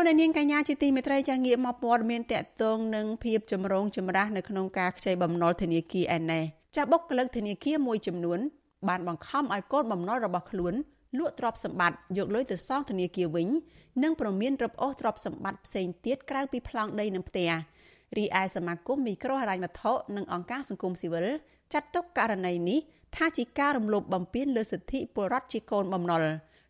[0.02, 6.44] លោកអ្នកនាងកញ្ញាជាទីមេត្រីចាស់ងាកមកព័ត៌មានតកតងនឹងភាពចម្រូងចម្រាសនៅក្នុងការខ្ចីបំណុលធនាគារអេណេស
[6.76, 8.40] ចាស់បុគ្គលិកធនាគារមួយចំនួន
[8.90, 10.74] បានបង្ខំឲ្យកូនបំណុលរបស់ខ្លួន
[11.18, 13.48] លក់ទ្រព្យសម្បត្តិយកលុយទៅសងធនាគារវិញ
[14.04, 17.52] និងប្រមានរឹបអូសទ្រព្យសម្បត្តិផ្សេងទៀតក្រៅពីប្លង់ដីនិងផ្ទះ
[18.18, 21.28] រីឯសមាគមមីក្រូហិរញ្ញវត្ថុនិងអង្គការសង្គមស៊ីវិល
[21.74, 22.80] ចាត់ទុកករណីនេះ
[23.16, 26.26] ថាជាការរំលោភបំពានលើសិទ្ធិពលរដ្ឋជាកូនបំណុល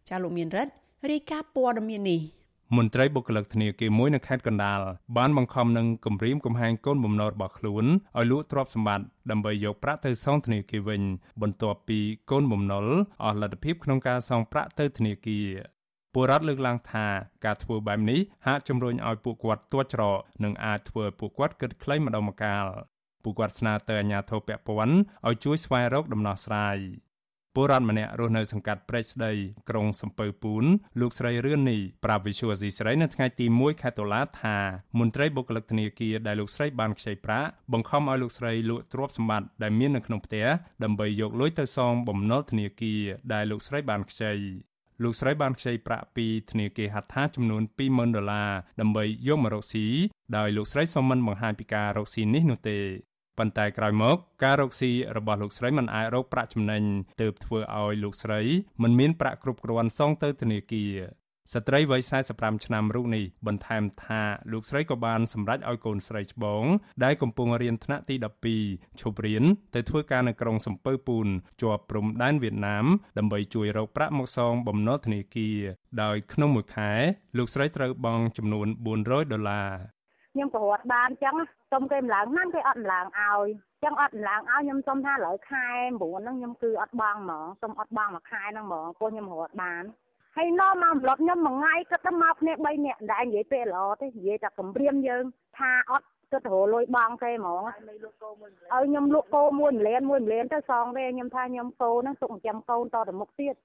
[0.10, 0.74] ចាលោកមានរិទ្ធ
[1.12, 2.22] រាយការណ៍ព័ត៌មាននេះ
[2.78, 4.80] មន្ត្រីបុគ្គលិកធនាគារមួយនៅខេត្តកណ្ដាល
[5.18, 7.86] បានបង្ខំនឹងគម្រាមកំហែងកូនបំណុលរបស់ខ្លួន
[8.18, 11.02] ឲ្យលក់ទ្រព្យសម្បត្តិដើម្បីយកប្រាក់ទៅសងធនាគារវិញ
[11.42, 12.00] បន្ទាប់ពី
[12.32, 12.86] កូនបំណុល
[13.24, 15.48] អស់លទ្ធភាពក្នុងការសងប្រាក់ទៅធនាគារ
[16.14, 17.08] ពលរដ្ឋលើកឡើងថា
[17.46, 22.66] ការធ្វើបែបនេះហាក់ជំរុញឲ្យពួកគាត់ទាត់ច្រកនិងអាចធ្វើឲ្យពួកគាត់គិតខ្លីម្ដងម្កាល
[23.24, 24.96] ពួកគាត់ស្នើទៅអាជ្ញាធរពាក់ព័ន្ធ
[25.28, 26.78] ឲ្យជួយស្វែងរកដំណោះស្រាយ
[27.56, 29.32] ពលរដ្ឋម្នាក់រស់នៅសង្កាត់ព្រែកស្ដី
[29.70, 30.66] ក្រុងសំពៅពូន
[31.02, 34.58] លោកស្រីរឿននេះប្រាប់វិសុវអាស៊ីស្រីនៅថ្ងៃទី1ខែតុលាថា
[35.00, 40.48] មន្ត្រីបុគ្គលិកធនាគារដែលលោកស្រីបានខ្ចីប្រាក់បង្ខំឲ្យលោកស្រីលក់ទ្រព្យសម្បត្តិដែលមាននៅក្នុងផ្ទះ
[40.84, 43.02] ដើម្បីយកលុយទៅសងបំណុលធនាគារ
[43.34, 44.34] ដែលលោកស្រីបានខ្ចី
[45.04, 49.86] លោកស្រីបានខ្ចីប្រាក់ពីធនាគារហត្ថាចំនួន20000ដុល្លារដើម្បីយកម្ករកស៊ី
[50.38, 52.80] ដោយលោកស្រីសូមមិនបង្ហាញពីការរកស៊ីនេះនោះទេ
[53.42, 56.84] ប៉ុន្តែក្រោយមកការរកស៊ីរបស់លោកស្រីមិនអាចរកប្រាក់ចំណេញ
[57.22, 58.42] ទើបធ្វើឲ្យលោកស្រី
[58.84, 60.96] មិនមានប្រាក់គ្រប់គ្រាន់សងទៅធនាគារ
[61.54, 62.02] ស្ត្រីវ័យ
[62.34, 66.64] 45ឆ្នាំរូបនេះបន្ថែមថាលោកស្រីក៏បានសម្រេចឲ្យកូនស្រីច្បង
[67.04, 68.16] ដែលកំពុងរៀនថ្នាក់ទី
[68.58, 69.44] 12ឈប់រៀន
[69.76, 71.28] ទៅធ្វើការនៅក្រុងសំពៅពូន
[71.62, 72.86] ជាប់ព្រំដែនវៀតណាម
[73.18, 75.58] ដើម្បីជួយរកប្រាក់មកសងបំណុលធនាគារ
[76.04, 76.92] ដោយក្នុងមួយខែ
[77.38, 78.68] លោកស្រីត្រូវបង់ចំនួន
[79.00, 79.70] 400ដុល្លារ
[80.34, 81.36] ខ្ញុំក៏រត់បានអញ្ចឹង
[81.72, 83.48] សុំគេម្លងណាស់គេអត់ម្លងឲ្យ
[83.84, 85.68] ចឹងអត់ម្លងឲ្យខ្ញុំសុំថាលើខែ
[86.00, 89.84] 9ហ្នឹងខ្ញុំគឺអត់បងហ្មងសុំអត់បងមួយខែហ្នឹងហ្មងព្រោះខ្ញុំរត់បាន
[90.38, 95.24] ហើយនាំមកម្លប់ខ្ញុំមួយថ្ងៃគិតទៅមកគ្នា3នាក់ដែលនិយាយពេលល្អទេនិយាយតែគម្រាមយើង
[95.58, 103.56] ថាអត់គិតរលុយបងគេហ្មងឲ្យខ្ញុំលក់គោមួយម្លានមួយម្លានទៅសងទេខ្ញុំថាខ្ញុំគោហ្នឹងទុកចិញ្ចឹមកូនតទៅមុខទៀត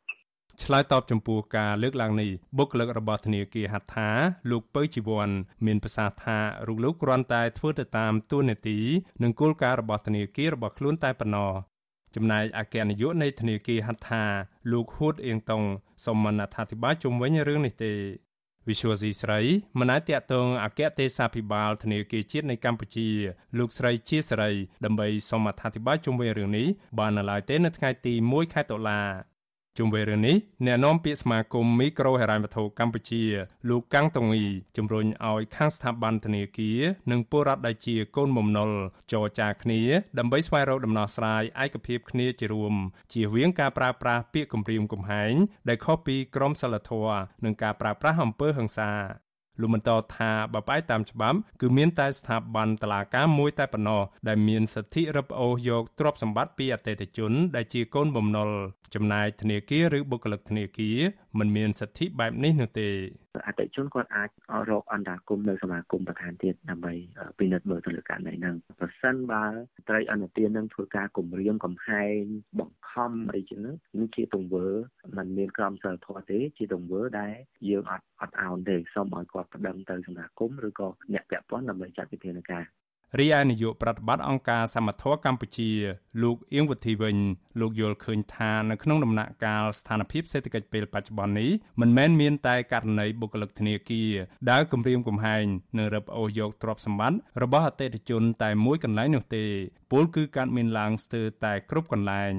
[0.63, 4.09] ឆ្លើយតបចំពោះការលើកឡើងនេះបុគ្គលិករបស់ធនាគារហត្ថា
[4.51, 5.29] លោកពៅជីវ័ន
[5.67, 8.79] មានប្រសាសន៍ថារូបលោកគ្រាន់តែធ្វើទៅតាមទួនាទី
[9.23, 11.53] និងគោលការណ៍របស់ធនាគាររបស់ខ្លួនតែប៉ុណ្ណោះ
[12.15, 14.25] ចំណែកអគ្គនាយកនៃធនាគារហត្ថា
[14.73, 15.63] លោកហួតអៀងតុង
[16.05, 17.95] សូមមិនអធិប្បាយជុំវិញរឿងនេះទេ
[18.69, 19.41] វិសុវស៊ីស្រី
[19.79, 23.09] មិនអាចតតងអគ្គទេសាភិបាលធនាគារជាតិនៃកម្ពុជា
[23.59, 24.51] លោកស្រីជាស្រី
[24.85, 26.67] ដើម្បីសូមអធិប្បាយជុំវិញរឿងនេះ
[26.99, 29.03] បាននៅឡើយទេនៅថ្ងៃទី1ខែតុលា
[29.79, 30.37] ជុំវិញរឿងនេះ
[30.67, 33.23] អ្នកនាំពាក្យសមាគមមីក្រូហិរញ្ញវត្ថុកម្ពុជា
[33.69, 34.45] លោកកាំងតងី
[34.77, 38.71] ជំរុញឲ្យខាងស្ថាប័នធនាគារនិងពលរដ្ឋដែលជាកូនបំណុល
[39.13, 39.81] ចរចាគ្នា
[40.19, 42.75] ដើម្បីស្វែងរកដំណោះស្រាយឯកភាពគ្នាជារួម
[43.13, 45.35] ជៀសវាងការប្រើប្រាស់ពាក្យគំរាមកំហែង
[45.69, 48.91] ដែលខុសពីក្រមសីលធម៌និងការប្រើប្រាស់អំពើហិង្សា
[49.61, 58.49] លោកបន្តថាបើផ្អែកតាមច្បាប់គឺមានតែស្ថាប័នតុលាការមួយតែប៉ុណ្ណោះដែលមានសិទ្ធិរឹបអូសយកទ្រព្យសម្បត្តិពីអតិថិជន ដែលជាកូនបំណុល
[58.95, 60.99] ចំណែកធនាគារឬបុគ្គលិកធនាគារ
[61.39, 62.89] មិនមានសិទ្ធិបែបនេះនោះទេ
[63.47, 64.31] អតិជនគាត់អាច
[64.71, 66.95] រកអន្តរាគមនៅសមាគមប្រធានទៀតដើម្បី
[67.39, 69.45] ពិនិត្យមើលទៅលើករណីហ្នឹងប្រសិនបើ
[69.89, 72.21] ត្រីអន្តទាននឹងធ្វើការគម្រាមកំហែង
[72.61, 73.77] បង្ខំអីចឹងនេះ
[74.17, 74.67] ជាទង្វើ
[75.17, 77.35] มันមានក្រមសីលធម៌ទេជាទង្វើដែល
[77.69, 82.65] យើងអត់អត់អោនទេសូមឲ្យគាត់ប្តឹងទៅសមាគមឬក៏អ្នកពាក់ព័ន្ធដើម្បីចាត់វិធានការ
[83.19, 85.71] រីឯនាយកប្រតិបត្តិអង្គការសមត្ថៈកម្ពុជា
[86.23, 87.17] លោកអៀងវុធីវិញ
[87.61, 94.13] លោកយល់ឃើញថានៅក្នុងដំណាក់កាលស្ថានភាពសេដ្ឋកិច្ចពេលបច្ចុប្បន្ននេះមិនមែនមានតែករណីបុគ្គលិកធនាគារ
[94.51, 95.45] ដែលគម្រាមកំហែង
[95.79, 99.45] និងរឹបអូសយកទ្រព្យសម្បត្តិរបស់អតិថិជនតែមួយកន្លែងនោះទេ
[99.93, 102.33] ពលគឺកើតមានឡើងស្ទើរតែគ្រប់កន្លែង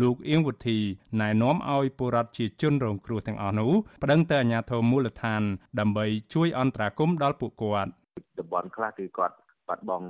[0.00, 0.78] លោកអៀងវុធី
[1.20, 5.42] ណែនាំឲ្យពលរដ្ឋជាជនរងគ្រោះទាំងអស់នោះប្តឹងទៅអាជ្ញាធរមូលដ្ឋាន
[5.80, 7.90] ដើម្បីជួយអន្តរាគមន៍ដល់ពួកគាត់
[8.38, 9.34] តំបន់ខ្លះគឺគាត់
[9.68, 10.06] បាត់បង់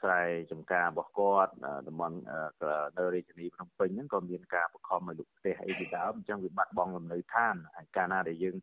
[0.00, 0.22] ស្រែ
[0.52, 1.52] ចម្ការរបស់គាត់
[1.88, 2.16] តំបន់
[2.98, 8.56] នៅរាជធានីភ្នំពេញហ្នឹងក៏មានការបង្ខំឲ្យលុបផ្ទះអីពីដើមអញ្ចឹងវាបាត់បង់លំនៅឋានហើយកាលណាដែលយើង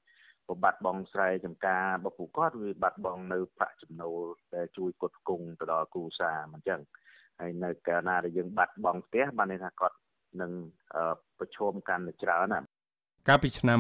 [0.64, 4.22] បាត់បង់ស្រែចម្ការរបស់ពួកគាត់វាបាត់បង់នៅប្រាក់ចំណូល
[4.56, 6.82] ដែលជួយផ្គត់ផ្គង់ទៅដល់គ្រួសារមិនអញ្ចឹង
[7.40, 9.98] ហើយនៅកាលណាដែលយើងបាត់បង់ផ្ទះបានន័យថាគាត់
[10.42, 10.52] នឹង
[11.40, 12.62] ប្រឈមកាន់តែច្រើនណា
[13.30, 13.80] កាលពីឆ្នាំ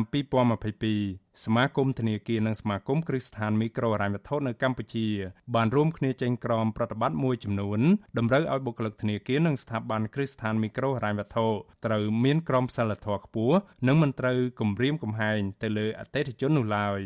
[0.71, 5.07] 2022សមាគមធនាគារនិងសមាគមគ្រឹះស្ថានមីក្រូហិរញ្ញវត្ថុនៅកម្ពុជា
[5.55, 7.79] បានរួមគ្នាចេញក្រមប្រតិបត្តិមួយចំនួន
[8.17, 11.47] តម្រូវឲ្យបុគ្គលិកធនាគារនិងស្ថាប័នគ្រឹះស្ថានមីក្រូហិរញ្ញវត្ថុ
[11.85, 13.57] ត្រូវមានក្រមសីលធម៌ខ្ពស់
[13.87, 17.01] និងមិនត្រូវគំរាមកំហែងទៅលើអតិថិជននោះឡើយ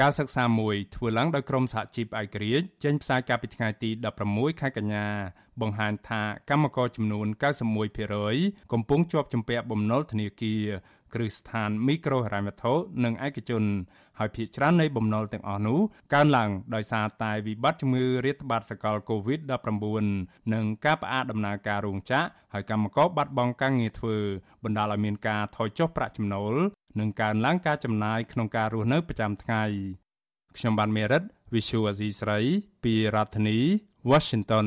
[0.00, 3.90] ការសិក្សាមួយធ្វើឡើងដោយក្រុមសហជីពឯករាជ្យចេញផ្សាយកាលពីថ្ងៃទី
[4.26, 5.06] 16ខែកញ្ញា
[5.60, 7.26] បង្ហាញថាកម្មករចំនួន
[8.00, 10.62] 91%កំពុងជាប់ជំពាក់បំណុលធនាគារ
[11.14, 12.72] គ្រឹះស្ថានមីក្រូហិរញ្ញវត្ថុ
[13.04, 13.64] និងឯកជន
[14.18, 15.78] ហើយភាគច្រើននៃបំណុលទាំងអស់នោះ
[16.14, 24.16] កើនឡើងដោយសារតែវិបត្តិជំងឺរាតត្បាតសកល COVID-19 និងការផ្អាកដំណើរការរោងចក្រហើយកម្មករបាត់បង់ការងារធ្វើ
[24.64, 26.54] បណ្ដាលឲ្យមានការថយចុះប្រាក់ចំណូល
[27.00, 29.64] និងកើនឡើងការចំណាយក្នុងការរស់នៅប្រចាំថ្ងៃ
[30.56, 31.22] ខ្ញុំបានមេរិត
[31.54, 32.38] Visual Asia ស្រី
[32.84, 33.58] ពីរដ្ឋធានី
[34.10, 34.66] Washington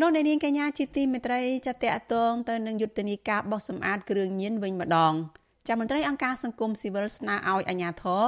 [0.00, 1.76] លោកអ្នកនាងកញ្ញាជាទីមេត្រីចាត
[2.12, 5.12] តងទៅនឹងយុទ្ធនាការបោះសម្អាតគ្រឿងញៀនវិញម្ដង
[5.68, 8.24] ចាមន្ត្រីអង្គការសង្គមស៊ីវិលស្នើឲ្យអាជ្ញាធរ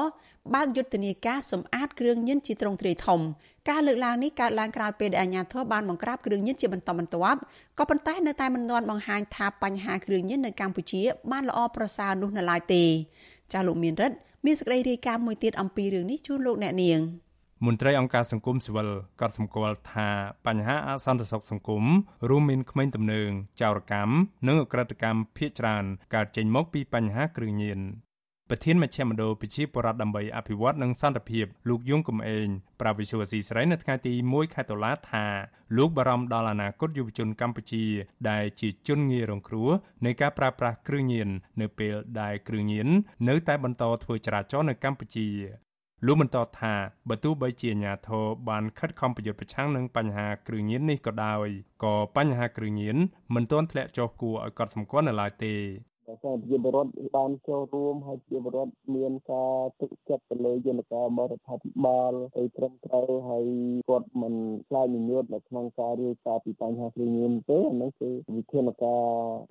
[0.54, 3.20] បើកយុទ្ធនាការសម្អាតគ្រឿងញៀនជាទ្រង់ទ្រាយធំ
[3.70, 7.40] ការលើកឡើងនេះកើតឡើងក្រោយពេលដែលអាជ្ញាធរបានបង្ក្រាបគ្រឿងញៀនជាបន្តបន្ទាប់
[7.78, 11.02] ក៏ប៉ុន្តែនៅតែមិនទាន់បង្ហាញថាបញ្ហាគ្រឿងញៀននៅកម្ពុជា
[11.32, 12.84] បានល្អប្រសើរនោះនៅឡើយទេ
[13.52, 17.00] ចាលោកមានរិទ្ធមានសេចក្តីរាយការណ៍មួយទៀតអំពីរឿងនេះជូនលោកអ្នកនាង។
[17.66, 18.88] មន្ត្រីអង្គការសង្គមស៊ីវិល
[19.20, 20.08] ក៏សម្គាល់ថា
[20.46, 21.84] បញ្ហាអសន្តិសុខសង្គម
[22.28, 24.12] រួមមានក្មេងទំនើងចោរកម្ម
[24.46, 27.80] និងអក្រិតកម្មភៀសច្រើនកើតចេញមកពីបញ្ហាគ្រឿងញៀន
[28.48, 32.48] ប្រធានមជ្ឈមណ្ឌលប្រជាពលរដ្ឋដើម្បីអភិវឌ្ឍនិងសន្តិភាពលោកយងកំឯង
[32.80, 35.26] ប្រាវិសុវស៊ីស្រីនៅថ្ងៃទី1ខែតុលាថា
[35.76, 37.84] លោកបារម្ភដល់អនាគតយុវជនកម្ពុជា
[38.30, 39.70] ដែលជាជនងាយរងគ្រោះ
[40.04, 41.28] នៃការប្រើប្រាស់គ្រឿងញៀន
[41.60, 42.88] នៅពេលដែលគ្រឿងញៀន
[43.28, 45.28] នៅតែបន្តធ្វើចរាចរណ៍នៅកម្ពុជា
[46.06, 46.74] លោកបន្តថា
[47.08, 51.48] បើទោះបីជាអាញាធរបានខិតខំប្រយុទ្ធប្រឆាំងនឹងបញ្ហាគ្រឿងញៀននេះក៏ដោយ
[51.84, 52.96] ក៏បញ្ហាគ្រឿងញៀន
[53.34, 55.54] មិនទាន់ធ្លាក់ចុះគួរឲ្យកត់សម្គាល់នៅឡើយទេ
[56.06, 63.46] តែប្រជាពលរដ្ឋបានចូលរួមហើយប្រជាពលរដ្ឋមានការទុកចិត្តទៅលើយន្តការរបស់រដ្ឋាភិបាលទៅត្រឹមត្រូវហើយ
[63.88, 64.34] គាត់មិន
[64.68, 69.02] ខ្លាចញញួតនៅក្នុងការរាយការណ៍ពីបញ្ហាគ្រឿងញៀនទេអានោះគឺវិធានការ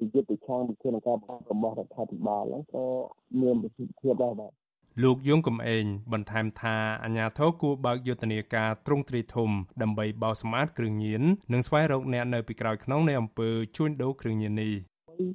[0.01, 1.17] វិយុទ្ធប្រឆាំងវិធានការ
[1.51, 2.85] របស់រដ្ឋាភិបាលហ្នឹងក៏
[3.41, 4.53] មានប្រសិទ្ធភាពដែរបាទ
[5.03, 9.49] លោកយងកំឯងបន្ថែមថាអាញាធរគួរបើកយុទ្ធនាការទ្រង់ទ្រាយធំ
[9.81, 11.21] ដើម្បីបោសសម្អាតគ្រឿងញៀន
[11.53, 14.73] និងស្វែងរកអ្នកនៅពីក្រោយខ្នងនៃអំពើជួញដូរគ្រឿងញៀននេះ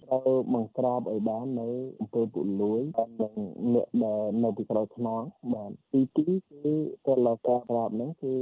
[0.05, 1.69] ត្រូវបង្ក្រាបឲ្យបាននៅ
[2.01, 2.81] អំពើពុលួយ
[3.21, 3.35] និង
[3.75, 5.23] អ្នកដែលនៅពីក្រោយខ្នង
[5.55, 6.75] បាទទីទីគឺ
[7.07, 8.35] តលការក្រាបហ្នឹងគឺ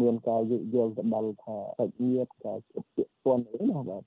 [0.00, 4.02] មានការយោគយល់ទៅដល់ថាសាច់ញាតិការជិតពាក់ព័ន្ធអីណាបាទ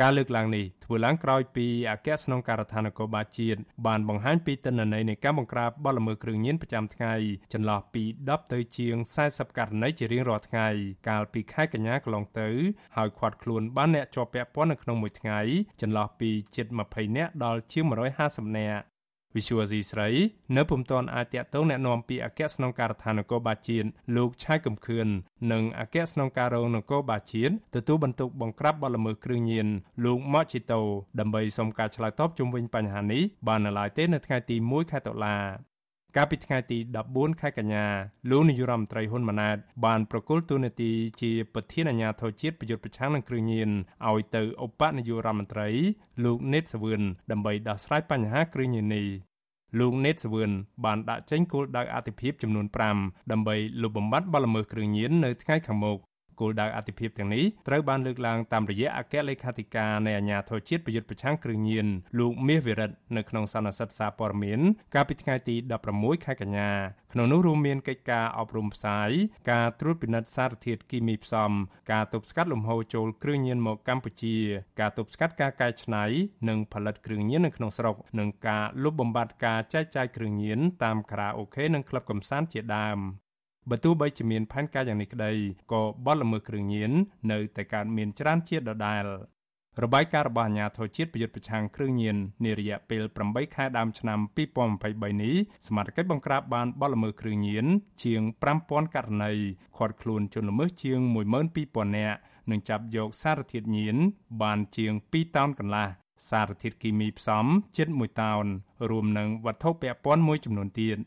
[0.00, 7.14] ការលើកឡើងនេះធ្វើឡើងក្រោយពីអគ្គស្នងការដ្ឋាននគរបាលជាតិបានបង្ហាញពីទិន្នន័យនៃការបង្ក្រាបបទល្មើសគ្រឿងញៀនប្រចាំថ្ងៃ
[7.52, 10.68] ចន្លោះពី10ទៅជាង40ករណីជារៀងរាល់ថ្ងៃ
[11.08, 12.48] កាលពីខែកញ្ញាកន្លងទៅ
[12.96, 15.40] ហើយឃាត់ខ្លួនបានអ្នកជាប់ពាក់ព័ន្ធនៅក្នុងមួយថ្ងៃ
[15.80, 17.84] ចន្លោះពីជិត20នាក់ដល់ជាង
[18.20, 18.91] 150នាក់
[19.35, 20.09] វិសុវអាស៊ីស្រី
[20.57, 25.07] នៅពុំទាន់អាចតាក់ទងแนะនាំពីអគ្គស្នងការដ្ឋាននគរបាលជាតិលោកឆៃកំខឿន
[25.51, 29.67] និងអគ្គស្នងការរងនគរបាលជាតិទទួលបន្ទុកបង្ក្រាបបទល្មើសគ្រឿងញៀន
[30.05, 30.81] លោកម៉ាជីតូ
[31.19, 35.37] ដើម្បីសុំការឆ្លើយតបជុំវិញបញ្ហានេះបាននៅឡើយទេនៅថ្ងៃទី1ខែតុលា
[36.16, 37.86] កាលពីថ្ងៃទី14ខែកញ្ញា
[38.30, 43.70] លោកនាយរដ្ឋមន្ត្រីហ៊ុនម៉ាណែតបានប្រគល់ទូនាទីជាប្រធានអាជ្ញាធរជាតិប្រយុទ្ធប្រឆាំងនឹងគ្រឿងញៀន
[44.08, 45.68] ឲ្យទៅឧបនាយករដ្ឋមន្ត្រី
[46.24, 49.06] លោកណេតសវឿនដើម្បីដោះស្រាយបញ្ហាគ្រឿងញៀននេះ
[49.80, 50.50] លោកណេតសវឿន
[50.84, 52.66] បានដាក់ចេញគោលដៅអតិភិបចំនួន
[52.98, 55.98] 5ដើម្បីលុបបំបាត់បទល្មើសគ្រឿងញៀននៅថ្ងៃខាងមុខ
[56.40, 61.86] គោលដៅអតិភិបទាំងនេះត្រូវបានលើកឡើងតាមរយៈអគ្គលេខាធិការនៃអាជ្ញាធរជាតិប្រយុទ្ធប្រឆាំងគ្រឿងញៀន
[62.18, 64.60] លោកមាសវិរិទ្ធនៅក្នុងសន្និសីទសារព័ត៌មាន
[64.94, 65.56] កាលពីថ្ងៃទី
[65.90, 66.70] 16ខែកញ្ញា
[67.12, 69.10] ក្នុងនោះរួមមានកិច្ចការអប់រំផ្សាយ
[69.50, 71.50] ការត្រួតពិនិត្យសារធាតុគីមីផ្សំ
[71.92, 74.36] ការទប់ស្កាត់លំហូរចូលគ្រឿងញៀនមកកម្ពុជា
[74.80, 76.04] ការទប់ស្កាត់ការកែច្នៃ
[76.48, 82.98] និងផលិតគ្រឿងញៀននៅក្នុងស្រុកនិងការលុបបំបាត់ការចែកចាយគ្រឿងញៀនតាមខារ៉ាអូខេនិងក្លឹបកំសាន្តជាដើម
[83.70, 85.32] បើទោះបីជាមានផែនការយ៉ាងនេះក្តី
[85.72, 86.92] ក៏បទល្មើសគ្រឿងញៀន
[87.32, 89.04] នៅតែកើតមានច្រើនជាដដែល
[89.82, 94.18] របាយការណ៍របស់អាជ្ញាធរជាតិប្រយុទ្ធប្រឆាំងគ្រឿងញៀននារយៈពេល8ខែដើមឆ្នាំ
[94.66, 95.34] 2023នេះ
[95.66, 97.66] សមាជិកបង្ក្រាបបានបទល្មើសគ្រឿងញៀន
[98.04, 98.22] ជាង
[98.58, 99.32] 5000ករណី
[99.76, 100.98] ឃាត់ខ្លួនជនល្មើសជាង
[101.48, 102.18] 12000នាក់
[102.50, 103.96] និងចាប់យកសារធាតុញៀន
[104.42, 105.88] បានជាង2តោនកន្លះ
[106.30, 107.46] សារធាតុគីមីផ្សំ
[107.76, 108.44] ជិត1តោន
[108.90, 110.98] រួមនឹងវត្ថុពាក់ព័ន្ធមួយចំនួនទៀត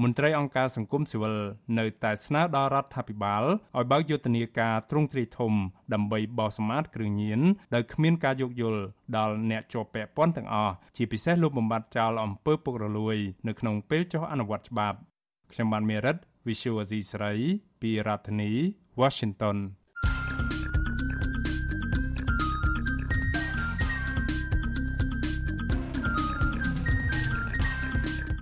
[0.00, 1.36] មន្ត្រីអង្គការសង្គមស៊ីវិល
[1.78, 3.44] នៅតែស្នើដល់រដ្ឋាភិបាល
[3.76, 5.52] ឲ្យបើកយុទ្ធនាការទ្រង់ទ្រាយធំ
[5.94, 7.40] ដើម្បីបោះសម្អាតគ្រឿងញៀន
[7.74, 8.82] ដោយគ្មានការយោគយល់
[9.16, 14.98] ដល់អ្នកជាប់ពាក់ព័ន្ធទាំងអស់ជាពិសេសលោកបំបត្តិចោលអំពើពុករលួយនៅក្នុងពេលចុះអនុវត្តច្បាប់
[15.52, 17.32] ខ្ញុំបានមេរិត Visual Asia ស្រី
[17.82, 18.50] ពីរដ្ឋធានី
[19.00, 19.58] Washington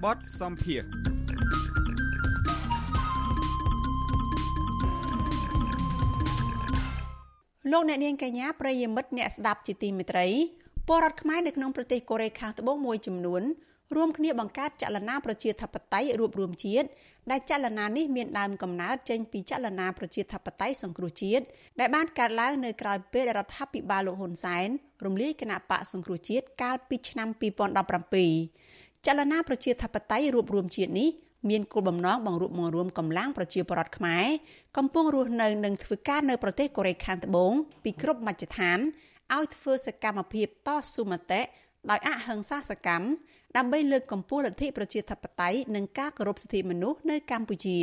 [0.05, 0.83] បតសំភារ
[7.72, 10.28] លោកអ្នកនាងកញ្ញាប្រិយមិត្តអ្នកស្ដាប់ជាទីមេត្រី
[10.88, 13.44] ពលរដ្ឋខ្មែរនៅក្នុងប្រទេសកូរ៉េខាងត្បូងមួយចំនួន
[13.96, 16.88] រួមគ្នាបង្កើតចលនាប្រជាធិបតេយ្យរួបរวมជាតិ
[17.32, 21.44] ដែលចលនានេះមានដើមកំណើតចេញពីចលនាប្រជាធិបតេយ្យសង្គ្រោះជាតិ
[21.80, 24.68] ដែលបានកើតឡើងនៅក្រៅពេលរដ្ឋាភិបាលលោកហ៊ុនសែន
[25.06, 27.28] រំលាយគណៈបកសង្គ្រោះជាតិកាលពីឆ្នាំ
[28.18, 31.10] 2017ចលនាប្រជាធិបតេយ្យរួបរวมជាតិនេះ
[31.49, 34.27] មានគោលបំណងបង្រួបបង្រួមកម្លាំងប្រជាពលរដ្ឋខ្មែរ
[34.77, 37.53] កំពុងរស់នៅនិងធ្វើការនៅប្រទេសកូរ៉េខាងត្បូង
[37.85, 38.79] ពីគ្រប់មជ្ឈដ្ឋាន
[39.37, 41.41] ឲ្យធ្វើសកម្មភាពតស៊ូមតិ
[41.91, 43.07] ដោយអហិង្សាសកម្ម
[43.57, 47.79] ដើម្បីលើកកម្ពស់លទ្ធិប្រជាធិបតេយ្យនិងការគោរពសិទ្ធិមនុស្សនៅកម្ពុជា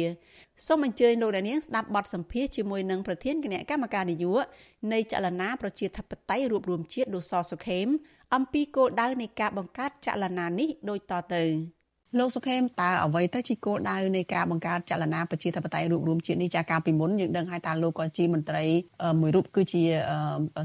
[0.67, 4.45] សូមអញ្ជើញលោកអ្នកនាងស្ដាប់បទសម្ភាសន៍ជាមួយនឹងប្រធានគណៈកម្មការនយោបាយ
[4.93, 7.87] នៃចលនាប្រជាធិបតេយ្យរួបរวมជាតិលោកសសុខេម
[8.35, 11.45] អំពីគោលដៅនៃការបង្កើតចលនានេះដូចតទៅ។
[12.17, 18.63] លោកសុខេមតើអ្វីទៅជាគោលដៅនៃការបង្កើតចលនាប្រជាធិបតេយ្យរួបរวมជាតិនេះចាកាលពីមុនយើងដឹងហើយតើលោកក៏ជាមន្ត្រី
[19.21, 19.83] មួយរូបគឺជា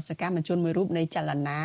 [0.07, 1.59] សកម្មជនមួយរូបនៃចលនា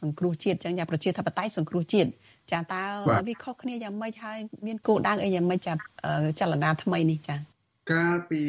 [0.00, 2.08] សង្គ្រោះជាតិចឹងយ៉ាងប្រជាធិបតេយ្យសង្គ្រោះជាតិ
[2.52, 2.82] ចាតើ
[3.28, 5.72] វាខុសគ្នាយ៉ាងម៉េចហើយមានគោលដៅអីយ៉ាងម៉េចចា
[6.40, 7.36] ចលនាថ្មីនេះចា
[7.92, 8.42] កាលពី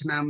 [0.00, 0.24] ឆ្នាំ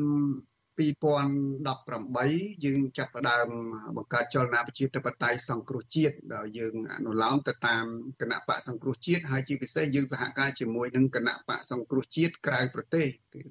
[0.79, 3.49] 2018យើងចាប់ផ្ដើម
[3.97, 7.85] បង្កើតចលនាប្រជាធិបតេយ្យសង្គ្រោះជាតិដែលយើងអនុលោមទៅតាម
[8.21, 13.07] គណៈបកសង្គ្រោះជាតិហើយជាពិសេសយើងសហការជាមួយនឹងគណៈបកសង្គ្រោះជាតិក្រៅប្រទេស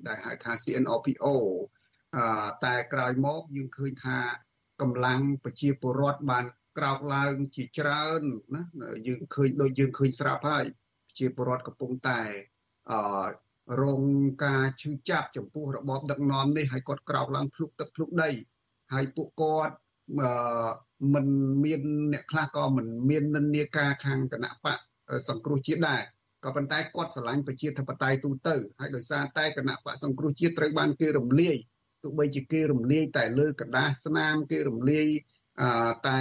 [0.08, 1.28] ដែលហៅថា CNRPO
[2.18, 4.18] អឺតែក្រោយមកយើងឃើញថា
[4.82, 6.46] កម្លាំងប្រជាពលរដ្ឋបាន
[6.78, 8.22] ក្រោកឡើងជាច្រើន
[8.56, 8.64] ណា
[9.08, 10.66] យើងឃើញដូចយើងឃើញស្រាប់ហើយ
[11.08, 12.22] ប្រជាពលរដ្ឋកំពុងតែ
[12.92, 13.28] អឺ
[13.83, 14.03] រង
[14.45, 18.31] ការឈឺចាប់ចំពោះរបបដឹកនាំនេះហើយគាត់ក្រោកឡើងភ្លុកទឹកភ្លុកដី
[18.93, 19.75] ហើយពួកគាត់
[20.21, 20.71] អឺ
[21.15, 21.27] មិន
[21.65, 21.81] មាន
[22.13, 24.79] អ្នកខ្លះក៏មិនមាននិន្នាការខាងគណៈបក
[25.29, 26.03] សង្គ្រោះជាតិដែរ
[26.45, 31.57] ក៏ប៉ុន្តែគាត់ស្រឡាញ់ប្រជាធិបតេយ្យទូទៅហើយដោយសារតែគណៈបកសង្គ្រោះជាតិត្រូវបានគេរំលាយ
[32.03, 35.07] ទោះបីជាគេរំលាយតែលើกระดาษស្នាមគេរំលាយ
[36.09, 36.21] តែ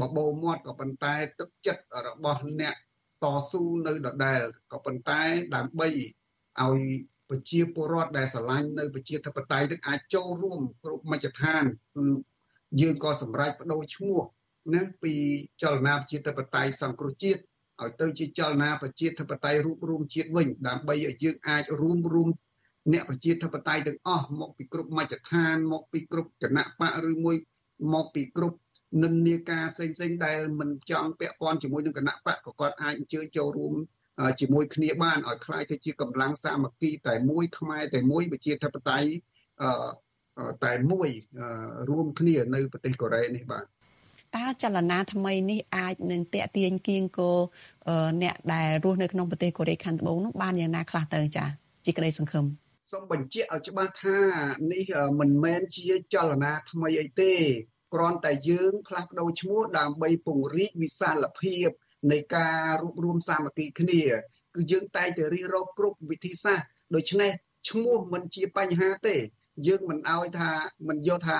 [0.00, 2.74] បបោមាត់ក៏ប៉ុន្តែទឹកចិត្តរបស់អ្នក
[3.24, 4.40] តស៊ូនៅដដែល
[4.72, 5.20] ក៏ប៉ុន្តែ
[5.54, 5.88] ដើម្បី
[6.65, 6.81] ឲ្យ
[7.29, 11.63] ប្រជាពលរដ្ឋដែលស្រឡាញ់នៅប្រជាធិបតេយ្យនឹងអាចចូលរួមគ្រប់មជ្ឈដ្ឋាន
[11.95, 12.05] គឺ
[12.81, 14.21] យើងក៏សម្រេចបដូរឈ្មោះ
[14.75, 15.13] ណាពី
[15.61, 17.41] ចលនាប្រជាធិបតេយ្យសង្គ្រោះជាតិ
[17.81, 22.29] ឲ្យទៅជាចលនាប្រជាធិបតេយ្យរួបរวมជាតិវិញដើម្បីឲ្យយើងអាចរួមរួម
[22.93, 27.35] អ្នកប្រជាធិបតេយ្យទាំងអស់មកពីគ្រប់មជ្ឈដ្ឋានមកពីគ្រប់គណៈបកឬមួយ
[27.93, 28.57] មកពីគ្រប់
[29.03, 33.73] និន្នាការផ្សេងផ្សេងដែលមិនចង់ពាក់ព័ន្ធជាមួយនឹងគណៈបកក៏គាត់អាចអញ្ជើញចូលរួម
[34.40, 39.10] ជាមួយគ្នាបានឲ្យคล้ายទៅជាកម្លាំងសាមគ្គីតែមួយខ្មែរតែមួយប្រជាធិបតេយ្យ
[40.64, 41.08] តែមួយ
[41.90, 43.64] រួមគ្នានៅប្រទេសកូរ៉េនេះបាទ
[44.36, 47.30] តើចលនាថ្មីនេះអាចនឹងតេទៀងគៀងគោ
[48.22, 51.44] អ្នកដែលរស់នៅក្នុងប្រទេសកូរ៉េខាងត្បូងនោះបានយ៉ាងណាខ្លះទៅចា
[51.84, 52.44] ជាក្តីសង្ឃឹម
[52.92, 54.18] សូមបញ្ជាក់ឲ្យច្បាស់ថា
[54.72, 54.84] នេះ
[55.20, 57.34] មិនមែនជាចលនាថ្មីអីទេ
[57.94, 61.68] គ្រាន់តែយើងផ្លាស់ប្ដូរឈ្មោះដើម្បីពង្រីកវិសាលភាព
[62.11, 64.01] នៃការរួបរមសាមគ្គីគ្នា
[64.55, 67.31] គឺយើងតែងតែរិះរកគ្រប់វិធីសាស្ត្រដូច្នេះ
[67.69, 69.15] ឈ្មោះមិនជាបញ្ហាទេ
[69.67, 70.51] យើងមិនអោយថា
[70.87, 71.39] មិនយកថា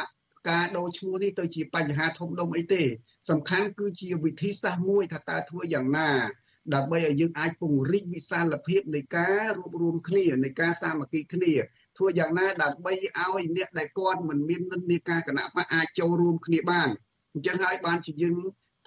[0.50, 2.84] ការដូរឈ្មោះនេះទៅជាបញ្ហាធំដុំអីទេ
[3.30, 6.10] សំខាន់គឺជាវិធីសាស្ត្រមួយថាតើធ្វើយ៉ាងណា
[6.76, 11.54] ដើម្បីឲ្យយើងអាចពង្រីកវិសាលភាពនៃការរួបរวมគ្នានៃការសាមគ្គីគ្នា
[11.98, 16.90] ធ្វើយ៉ាងណាដើម្បីឲ្យអ្នកដែលគាត់មិនមាននិន្នាការគណៈបកអាចចូលរួមគ្នាបាន
[17.34, 18.36] អញ្ចឹងហើយបានជាយើង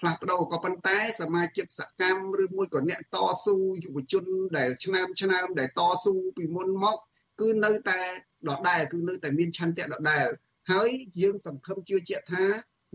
[0.01, 4.25] ផ្លាស់ប្ដូរក៏ប៉ុន្តែសមាជិកសកម្មឬមួយក៏អ្នកតស៊ូយុវជន
[4.57, 6.99] ដែលឆ្នាំឆ្នាំដែលតស៊ូពីមុនមក
[7.41, 8.01] គឺនៅតែ
[8.49, 10.27] ដដែលគឺនៅតែមានឆន្ទៈដដែល
[10.73, 10.91] ហើយ
[11.23, 12.47] យើងសង្ឃឹមជឿជាក់ថា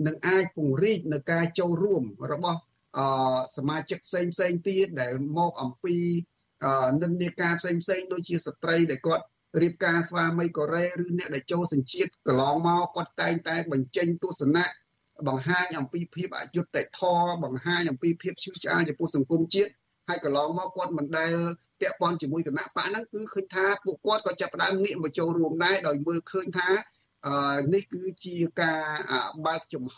[0.07, 2.59] នឹងអាចពង្រីកនៅការចូលរួមរបស់
[2.97, 2.99] អ
[3.57, 5.97] សមាជិកផ្សេងផ្សេងទៀតដែលមកអំពី
[7.01, 9.25] និន្នាការផ្សេងផ្សេងដូចជាស្ត្រីដែលគាត់
[9.61, 14.65] រៀបការស្វាមីកូរ៉េឬអ្នកដែលចូលសញ្ជាតិកន្លងមកគាត់តែងតែបញ្ចេញទស្សនៈ
[15.27, 19.71] បង្ហាញអំពីភាពអយុត្តិធម៌បង្ហាញអំពីភាពឈឺឆ្អាលចំពោះសង្គមជាតិ
[20.07, 21.33] ហើយកន្លងមកគាត់មិនដែល
[21.79, 26.69] ពាក់ព័ន្ធជាមួយគណៈបកហ្នឹងគឺឃើញថាពួកគាត់ក៏ចាប់ផ្ដើមងាកមកចូលរួមដែរដោយមើលឃើញថា
[27.73, 28.83] នេះគឺជាការ
[29.45, 29.97] បើកចំហ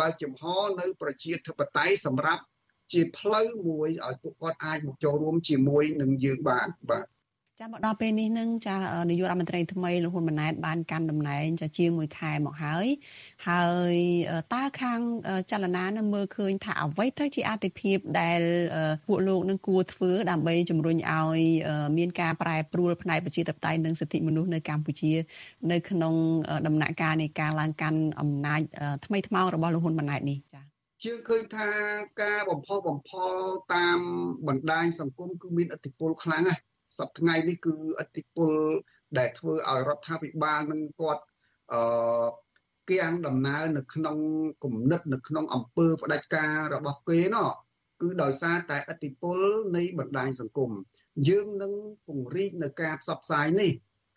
[0.00, 0.42] បើកចំហ
[0.80, 2.42] នៅ ប្រជាធិបតេយ្យសម្រាប់
[2.92, 7.06] ជាផ្លូវមួយឲ្យពួកគាត់អាចមកចូលរួមជាមួយនឹងយើងបានបាទ
[7.62, 8.76] ចាមកដល់ពេលនេះនឹងចា
[9.10, 12.86] នាយករដ្ឋមន្ត្រីថ្មីលោកហ៊ុនម៉ាណែតបានកាន់តំណែងចាជាង1ខែមកហើយ
[13.48, 13.96] ហើយ
[14.54, 15.00] តើខាង
[15.50, 18.40] ចលនានឹងមើលឃើញថាអ្វីទៅជាអតិភិបដែល
[19.06, 21.40] ពួកលោកនឹងគួរធ្វើដើម្បីជំរុញឲ្យ
[21.98, 25.12] មានការប្រែប្រួលផ្នែកប្រជាធិបតេយ្យនិងសិទ្ធិមនុស្សនៅកម្ពុជា
[25.72, 26.14] នៅក្នុង
[26.66, 28.60] ដំណាក់កាលនៃការឡើងកាន់អំណាច
[29.06, 30.60] ថ្មីថ្មោងរបស់លោកហ៊ុនម៉ាណែតនេះចា
[31.04, 31.68] ជឿឃើញថា
[32.22, 33.34] ការបំផុសបំផុល
[33.74, 33.98] តាម
[34.48, 36.60] បណ្ដាញសង្គមគឺមានឥទ្ធិពលខ្លាំងណាស់
[36.98, 38.54] សប្ថ្ងៃនេះគឺអតិពល
[39.18, 41.22] ដែលធ្វើឲ្យរដ្ឋាភិបាលនឹងគាត់
[41.72, 41.80] អឺ
[42.90, 44.16] គៀងដំណើរនៅក្នុង
[44.64, 47.48] គំនិតនៅក្នុងអង្គើផ្ដាច់ការរបស់គេណោះ
[48.02, 49.38] គឺដោយសារតែអតិពល
[49.76, 50.70] នៃបណ្ដាញសង្គម
[51.28, 51.72] យើងនឹង
[52.06, 53.72] ពង្រីកនៅការផ្សព្វផ្សាយនេះ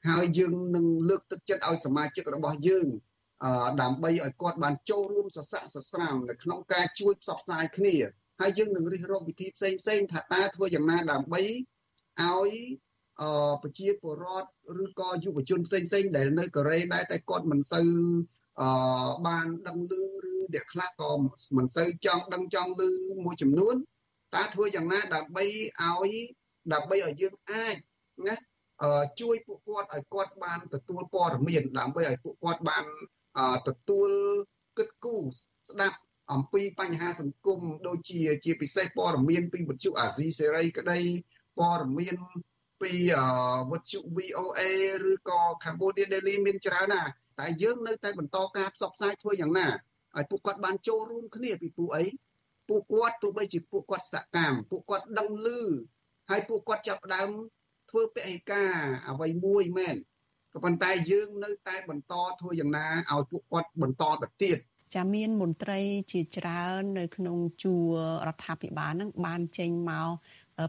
[0.09, 2.87] ហើយយើងនឹងលើកទឹកចិត្តឲ្យសមាជិករបស់យើង
[3.43, 7.95] អឺដើម្បីឲ្យគាត់បានចូលរួមសស័កសស្រាមនៅក្នុងការជួយផ្សព្វផ្សាយគ្នា
[8.41, 11.41] ហើយយើងនឹងរិះរកវិធីផ្សេងផ្សេងថាតើធ្វើយ៉ាងណាដើម្បី
[12.21, 12.53] ឲ្យ
[13.21, 13.23] អ
[13.63, 14.49] ប្រជាពលរដ្ឋ
[14.83, 17.87] ឬក៏យុវជនផ្សេងផ្សេងដែលនៅកូរ៉េដែរតែគាត់មិនសូវ
[18.61, 18.63] អ
[19.27, 19.93] បានដឹងឮ
[20.31, 21.11] ឬអ្នកខ្លះក៏
[21.57, 22.81] មិនសូវចង់ដឹងចង់ឮ
[23.25, 23.75] មួយចំនួន
[24.35, 26.13] តើធ្វើយ៉ាងណាដើម្បីឲ្យ
[26.73, 27.75] ដើម្បីឲ្យយើងអាច
[28.27, 28.35] ណា
[29.21, 32.85] ជួយពួកគាត់ឲ្យគាត់បានទទួលព័ត៌មានដើម្បីឲ្យពួកគាត់បាន
[33.67, 34.09] ទទួល
[34.77, 35.23] គិតគូរ
[35.69, 35.97] ស្ដាប់
[36.33, 40.99] អំពីបញ្ហាសង្គមដូចជាជាពិសេសព័ត៌មានពីវិទ្យុអាស៊ីសេរីក្តី
[41.57, 42.15] ព័ត៌មាន
[42.81, 42.93] ពី
[43.71, 44.61] វិទ្យុ VOA
[45.11, 49.67] ឬក៏ Cambodia Daily មានច្រើនណាស់តែយើងនៅតែបន្តការផ្សព្វផ្សាយធ្វើយ៉ាងណា
[50.17, 52.03] ឲ្យពួកគាត់បានចូលរួមគ្នាពីពួកអី
[52.69, 55.47] ពួកគាត់ទោះបីជាពួកគាត់សកម្មពួកគាត់ដឹងឮ
[56.29, 57.29] ហើយពួកគាត់ចាប់ផ្ដើម
[57.89, 58.73] ធ្វើពហិការ
[59.09, 59.95] អ្វីមួយមែន
[60.53, 64.57] ក៏ប៉ុន្តែយើងនៅតែបន្តធ្វើយ៉ាងណាឲ្យពួកគាត់បន្តទៅទៀត
[64.95, 65.79] ចាមានមន្ត្រី
[66.11, 67.95] ជាច្រើននៅក្នុងជួរ
[68.27, 70.09] រដ្ឋាភិបាលហ្នឹងបានចេញមក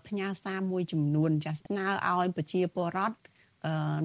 [0.08, 3.16] ផ្ញើសារមួយចំនួនចាស្នើឲ្យប្រជាពលរដ្ឋ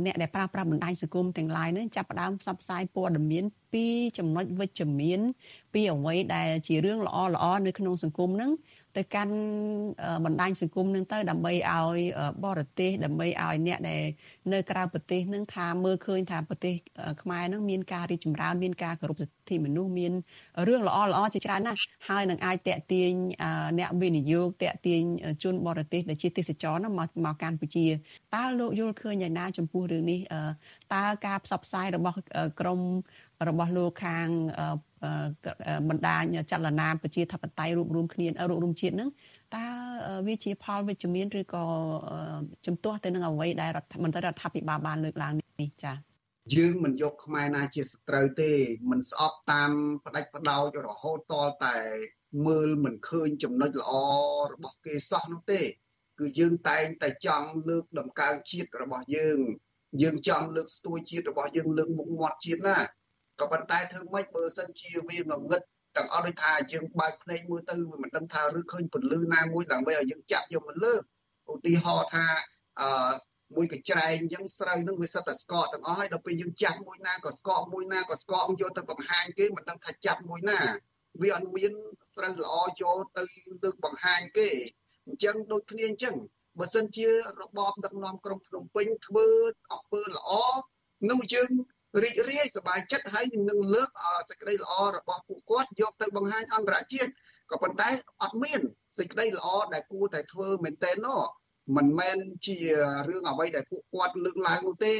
[0.05, 3.85] អ្នកដែលប្រើប្រាស់បណ្ដាញសង្គមទាំង lain នេះចាប់ផ្ដើមផ្សព្វផ្សាយព័ត៌មានពី
[4.17, 5.19] ចំណុចវិជ្ជមាន
[5.73, 8.51] ពីអ្វីដែលជារឿងល្អល្អនៅក្នុងសង្គមហ្នឹង
[8.99, 9.35] ទៅកាន់
[10.25, 11.99] បណ្ដាញសង្គមនឹងទៅដើម្បីឲ្យ
[12.45, 14.03] បរទេសដើម្បីឲ្យអ្នកដែល
[14.53, 16.73] នៅក្រៅប្រទេសនឹងថាមើលឃើញថាប្រទេស
[17.21, 20.13] ខ្មែរនឹងមានការរីកចម្រើនមានការគោរពសិទ្ធិមនុស្សមាន
[20.67, 21.79] រឿងល្អល្អជាច្រើនណាស់
[22.09, 23.11] ហើយនឹងអាចតេទៀង
[23.79, 25.01] អ្នកវិនិយោគតេទៀង
[25.43, 27.85] ជនបរទេសដែលជាទេសចរនោះមកមកកម្ពុជា
[28.35, 30.19] តើលោកយល់ឃើញយ៉ាងណាចំពោះរឿងនេះ
[30.95, 32.17] តើការផ្សព្វផ្សាយរបស់
[32.59, 32.81] ក្រម
[33.47, 34.27] របស់លោកខាង
[35.89, 39.09] បណ្ដាញចលនាប្រជាធិបតេយ្យរួមរួមគ្នារួមរួមជាតិហ្នឹង
[39.55, 39.65] តើ
[40.27, 41.65] វាជាផលវិជ្ជមានឬក៏
[42.65, 45.95] ជំទាស់ទៅនឹងអ្វីដែលរដ្ឋមន្ត្រីរដ្ឋាភិបាលបានលើកឡើងនេះចា៎
[46.55, 48.51] យើងមិនយកខ្មែរណាជាសត្រូវទេ
[48.91, 49.71] មិនស្អប់តាម
[50.05, 51.35] ផ្ដាច់ផ្ដោចរហូតត
[51.65, 51.77] តែ
[52.47, 53.91] មើលមិនឃើញចំណុចល្អ
[54.53, 55.61] របស់គេសោះនោះទេ
[56.19, 59.37] គឺយើងតែងតែចង់លើកដំកើងជាតិរបស់យើង
[60.01, 62.77] យើងចង់លើកស្ទួយជាតិរបស់យើងលើកមុខមាត់ជាតិណា
[63.39, 65.61] ក៏ប៉ុន្តែធ្វើម៉េចបើសិនជាវាងងឹត
[65.97, 71.01] ទាំងអស់ដូចថាយើងបើកភ្នែកមើលទៅវាមិនដឹងថាឬឃើញពន្លឺណាមួយដើម្បីឲ្យយើងចាប់យកមកលើក
[71.51, 72.25] ឧទាហរណ៍ថា
[72.81, 72.89] អឺ
[73.55, 80.59] មួយកញ្ច្រែងអញ្ចឹងស្រូវនឹងវាសិតតែស្កកទាំងអស់ហើយដល់ពេលយើងចាប់មួយណាក៏ស្កកមួយណាក៏ស្កកយកទៅបង្ហាញគេមិនដឹងថាចាប់មួយណា
[81.21, 81.71] វាអត់មាន
[82.13, 83.23] ស្រូវល្អចូលទៅ
[83.63, 84.49] លើកបង្ហាញគេ
[85.07, 86.15] អញ្ចឹងដូចគ្នាអញ្ចឹង
[86.59, 87.07] បើសិនជា
[87.39, 89.27] របបដឹកនាំក្រុងភ្នំពេញធ្វើ
[89.73, 90.31] អំពើល្អ
[91.09, 91.49] នោះយើង
[92.03, 93.89] រីករាយសប្បាយចិត្តហើយនឹងលើក
[94.29, 97.09] សេចក្តីល្អរបស់ពួកគាត់យកទៅបង្ហាញអន្តរជាតិ
[97.51, 97.89] ក៏ប៉ុន្តែ
[98.23, 98.61] អត់មាន
[98.97, 101.21] សេចក្តីល្អដែលគួរតែធ្វើមែនទែននោះ
[101.77, 102.17] មិនមែន
[102.47, 102.57] ជា
[103.09, 104.95] រឿងអ្វីដែលពួកគាត់លើកឡើងនោះទេ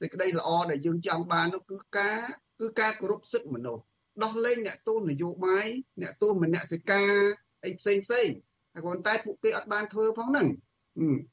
[0.00, 2.20] សេចក្តីល្អដែលយើងចង់បាននោះគឺការ
[2.60, 3.82] គឺការគោរពសិទ្ធិមនុស្ស
[4.22, 5.66] ដោះលែងអ្នកទោសនយោបាយ
[6.02, 7.12] អ្នកទោសមនសិការ
[7.64, 8.28] អីផ្សេងផ្សេង
[8.74, 10.48] តែប៉ុន្តែពួកគេអត់បានធ្វើផងហ្នឹង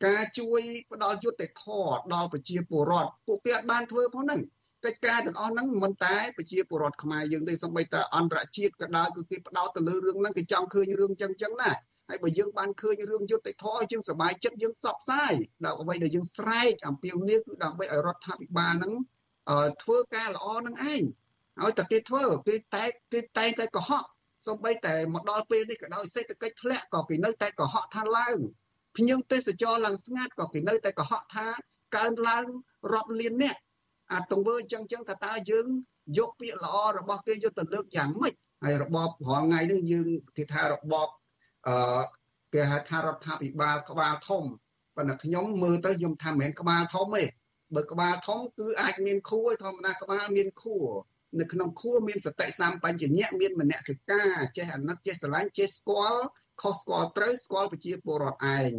[0.06, 4.42] ការជួយផ្ដល់យុត្តិធម៌ដល់ប្រជាពលរដ្ឋពួកគេអត់បានធ្វើផងហ្នឹង
[4.86, 11.72] កិច្ចការទាំងអស់ហ្នឹងមិនតែប្រជាពលរដ្ឋខ្មែរយើងទេសូម្បីតែអន្តរជាតិក៏ដោយគឺគេផ្ដោតទៅលើរឿងហ្នឹងគេចង់ឃើញរឿងចឹងចឹងណា
[12.10, 15.34] ហើយបើយើងបានឃើញរឿងយុត្តិធម៌យើងសប្បាយចិត្តយើងផ្សព្វផ្សាយ
[15.66, 18.94] ដល់អ្វីដែលយើងស្រែកអំពាវនាវគឺដើម្បីឲ្យរដ្ឋាភិបាលហ្នឹង
[19.84, 21.04] ធ្វើការល្អនឹងឯង
[21.64, 24.04] ឲ្យតែគេធ្វើគេតែគេតែងតែកុហក
[24.46, 28.38] សូម្បីតែមកដល់ពេលនេះក៏ដោយសេដ្ឋកិច្ចធ្លាក់ក៏គេនៅតែកុហកថាឡើង
[28.96, 31.48] ភ្ញៀវទេសចរឡើងស្ងាត់ក៏គេនៅតែកុហកថា
[31.96, 32.46] កើនឡើង
[32.94, 33.56] រាប់លានអ្នក
[34.12, 35.68] អាទង្វើអញ្ចឹងអញ្ចឹងថាតើយើង
[36.18, 38.34] យកពាក្យល្អរបស់គេយកទៅលើកយ៉ាងម៉េច
[38.64, 41.08] ហើយរបបរាល់ថ្ងៃហ្នឹងយើងគេថារបប
[41.68, 42.02] អឺ
[42.54, 44.44] គេហៅថារដ្ឋាភិបាលក្បាលធំ
[44.96, 47.26] ប៉ុន្តែខ្ញុំមើលទៅខ្ញុំថាមិនមែនក្បាលធំទេ
[47.76, 50.88] បើក្បាលធំគឺអាចមានខួរធម្មតាក្បាលមានខួរ
[51.40, 56.22] នៅក្នុងខួរមានសតិសម្បញ្ញៈមានមនសិការចេះអាណិតចេះស្រឡាញ់ចេះស្គាល់
[56.62, 58.72] ខុសស្គាល់ត្រូវស្គាល់ប្រជាពលរដ្ឋឯង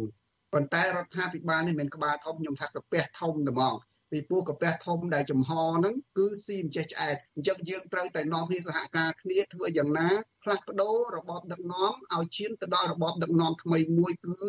[0.53, 3.73] ប៉ុន្តែរដ្ឋាភិបាលនេះមិនមែនក្បាលធំខ្ញុំថាកាពះធំតែហ្មង
[4.11, 10.09] ពីព្រោះកាពះធំដែលចំហហ្នឹងគឺស៊ីមិនចេះឆ្អែតអញ្ចឹងយើងត្រូវតែនាំគ្នាសហការគ្នាធ្វើយ៉ាងណា
[10.43, 14.39] ផ្លាស់ប្ដូររបបដឹកនាំឲ្យឈានទៅដល់របបដឹកនាំថ្មីមួយគឺ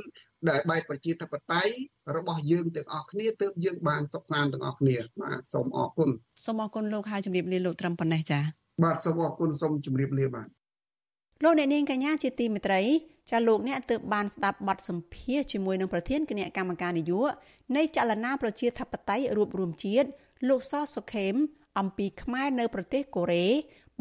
[0.48, 1.74] ដែលបែបប្រជាធិបតេយ្យ
[2.16, 6.10] របស់យើងទាំងអស់គ្នាទើបយើងបានសុខសាន្តទាំងអស់គ្នាបាទសូមអរគុណ
[6.44, 8.42] សូមអរគុណលោកហើយជម្រាបលាលោកត្រឹមប៉ុណ្ណេះចា៎
[8.84, 10.48] បាទសូមអរគុណសូមជម្រាបលាបាទ
[11.44, 12.80] លោកអ្នកនាងកញ្ញាជាទីមេត្រី
[13.29, 17.31] ចាលោកអ្នកទើបបានស្ដាប់បទសម្ភាសជាមួយនឹងប្រធានគណៈកម្មការនយោបាយ
[17.75, 20.07] នៃចលនាប្រជាធិបតេយ្យរួបរวมជាតិ
[20.49, 21.35] លោកសសុខេម
[21.79, 23.47] អំពីខ្មែរនៅប្រទេសកូរ៉េ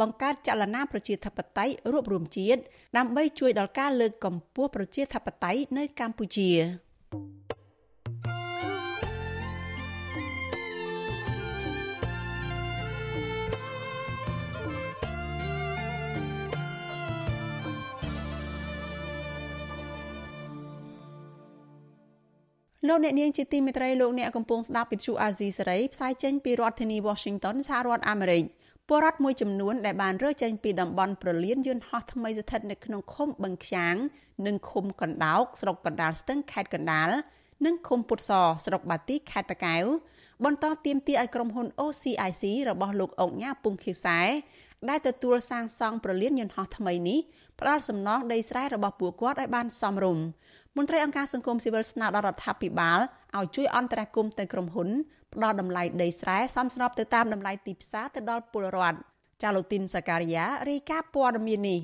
[0.01, 2.61] បង្កើតចលនាប្រជាធិបតេយ្យរួបរวมជាតិ
[2.97, 6.51] ដើម្បីជួយដល់ការលើកកម្ពស់ប្រជាធិបតេយ្យនៅកម្ពុជា
[22.86, 28.44] លោកអ្នកនាងជាទីមេត្រីលោកអ្នកកំពុងស្ដាប់វិទ្យុអាស៊ីសេរីផ្សាយចេញពីរដ្ឋធានី Washington សហរដ្ឋអាមេរិក
[28.88, 33.96] ពលរដ្ឋមួយចំនួនដែលបានរើចេញពីតំបន់ប្រលានយន្តហោះថ្មីស្ថិតនៅក្នុងឃុំបឹងខ្យាង
[34.48, 37.10] និងឃុំកណ្ដោកស្រុកកណ្ដាលស្ទឹងខេត្តកណ្ដាល
[37.66, 38.32] និងឃុំពុតស
[38.66, 39.86] ស្រុកបាទីខេត្តតាកែវ
[40.46, 44.20] បន្តទៀមទាឲ្យក្រុមហ៊ុន OCIC របស់លោកអុកញ៉ាពុងខៀវសែ
[44.90, 47.20] ដែលទទួលសាងសង់ប្រលានយន្តហោះថ្មីនេះ
[47.60, 50.26] ផ្ដល់សំណងដីស្រែរបស់ពួកគាត់ឲ្យបានសមរម្យ
[50.78, 53.00] មន្ត្រីអង្គការសង្គមស៊ីវិលស្នើដល់រដ្ឋាភិបាល
[53.38, 54.90] ឲ្យជួយអន្តរាគមន៍ទៅក្រុមហ៊ុន
[55.34, 58.98] ផ្ដល់តម្លៃដីស្រែសមស្របទៅតាមតម្លៃទីផ្សារទៅដល់ពលរដ្ឋ
[59.44, 61.80] ចាលូទីនសាការីយ៉ារាយការណ៍ព័ត៌មាននេះ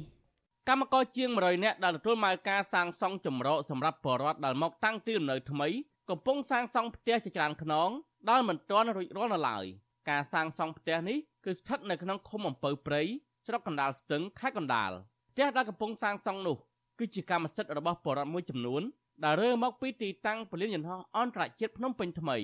[0.70, 5.68] កម្មករជាង100នាក់ដែលទទួលមកការសាងសង់ចម្រោកសម្រាប់ពលរដ្ឋដែលមកតាំងទីលំនៅថ្មី
[6.10, 7.90] កំពុងសាងសង់ផ្ទះជាច្រើនខ្នង
[8.30, 9.66] ដែលមិនទាន់រួចរាល់នៅឡើយ
[10.10, 13.02] ការសាងសង់ផ្ទះនេះគឺស្ថិតនៅក្នុងឃុំអំពៅព្រៃ
[13.46, 14.92] ស្រុកកណ្ដាលស្ទឹងខេត្តកណ្ដាល
[15.32, 16.58] ផ្ទះដែលកំពុងសាងសង់នោះ
[17.00, 18.82] គឺជាកម្មសិទ្ធិរបស់បរិវត្តមួយចំនួន
[19.24, 22.38] ដែលរើមកពីទីតាំងពលានយន្តហោះអន្តរជាតិភ្នំពេញថ្មី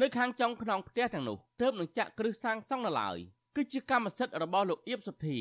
[0.00, 3.16] នៅខាងចុងខ្នងផ្ទះទាំងនោះទើបនឹងចាក់គ្រឹះសាងសង់នៅឡើយ
[3.56, 5.38] គឺជាកម្មសិទ្ធិរបស់លោកអៀបសុធី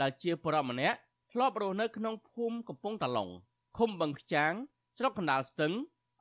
[0.00, 0.98] ដែលជាបរិវត្តម្នាក់
[1.32, 3.28] ធ្លាប់រស់នៅក្នុងភូមិកំពង់តាឡុង
[3.78, 4.52] ឃុំបឹងខ្ចាង
[4.98, 5.72] ស្រុកកណ្ដាលស្ទឹង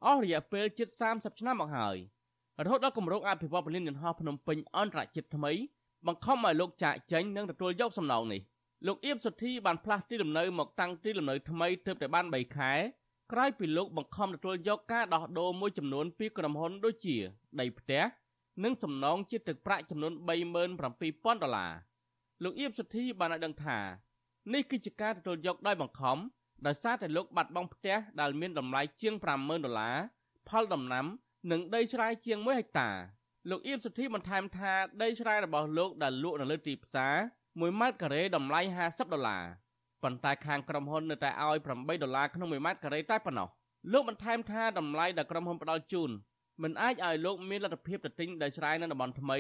[0.06, 1.98] អស់រយៈពេលជិត30ឆ្នាំមកហើយ
[2.64, 5.52] រហូតដល់គម្រោងអភិវឌ្ឍពលានយន្តហោះភ្នំពេញអន្តរជាតិថ្មី
[6.08, 8.42] បង្ខំឲ្យលោកចាក់ចេញនិងទទួលយកសំណងនេះ
[8.88, 12.74] លោកអៀបសុធីបានផ្លាស់ទីលំនៅមកតាំងទីលំនៅថ្មីទើបតែបាន3ខែ
[13.32, 17.18] ក្រោយពីលោកបង្ខំទទួលយកការដោះដូរមួយចំនួនពីក្រុមហ៊ុនដូចជា
[17.60, 18.04] ដីផ្ទះ
[18.64, 21.74] និងសំណងជាទឹកប្រាក់ចំនួន37,000ដុល្លារ
[22.44, 23.80] លោកអៀបសុធីបានឲ្យដឹងថា
[24.54, 26.18] នេះគឺជាការទទួលយកដោយបង្ខំ
[26.66, 29.98] ដោយសារតែលោកបាត់បង់ផ្ទះដែលមានតម្លៃជាង50,000ដុល្លារ
[30.50, 31.06] ផលដំណាំ
[31.52, 32.90] និងដីស្រែជាង1ហិកតា
[33.50, 37.16] លោកអៀបសុធីបន្ថែមថាដីស្រែរបស់លោកដែលលក់នៅលើទីផ្សារ
[37.62, 39.44] 1ម៉ែត្រការ៉េតម្លៃ50ដុល្លារ
[40.04, 43.48] ប៉ុន្តែខាងក្រុមហ៊ុននៅតែឲ្យ8ដុល្លារក្នុង1ម៉ែត្រការ៉េតែប៉ុណ្ណោះ
[43.92, 46.10] លោកបន្ថែមថាតម្លៃដែលក្រុមហ៊ុនផ្ដល់ជូន
[46.64, 49.38] មិនអាចឲ្យលោកមានលទ្ធភាពទៅទិញដីស្រែនៅតំបន់ថ្មី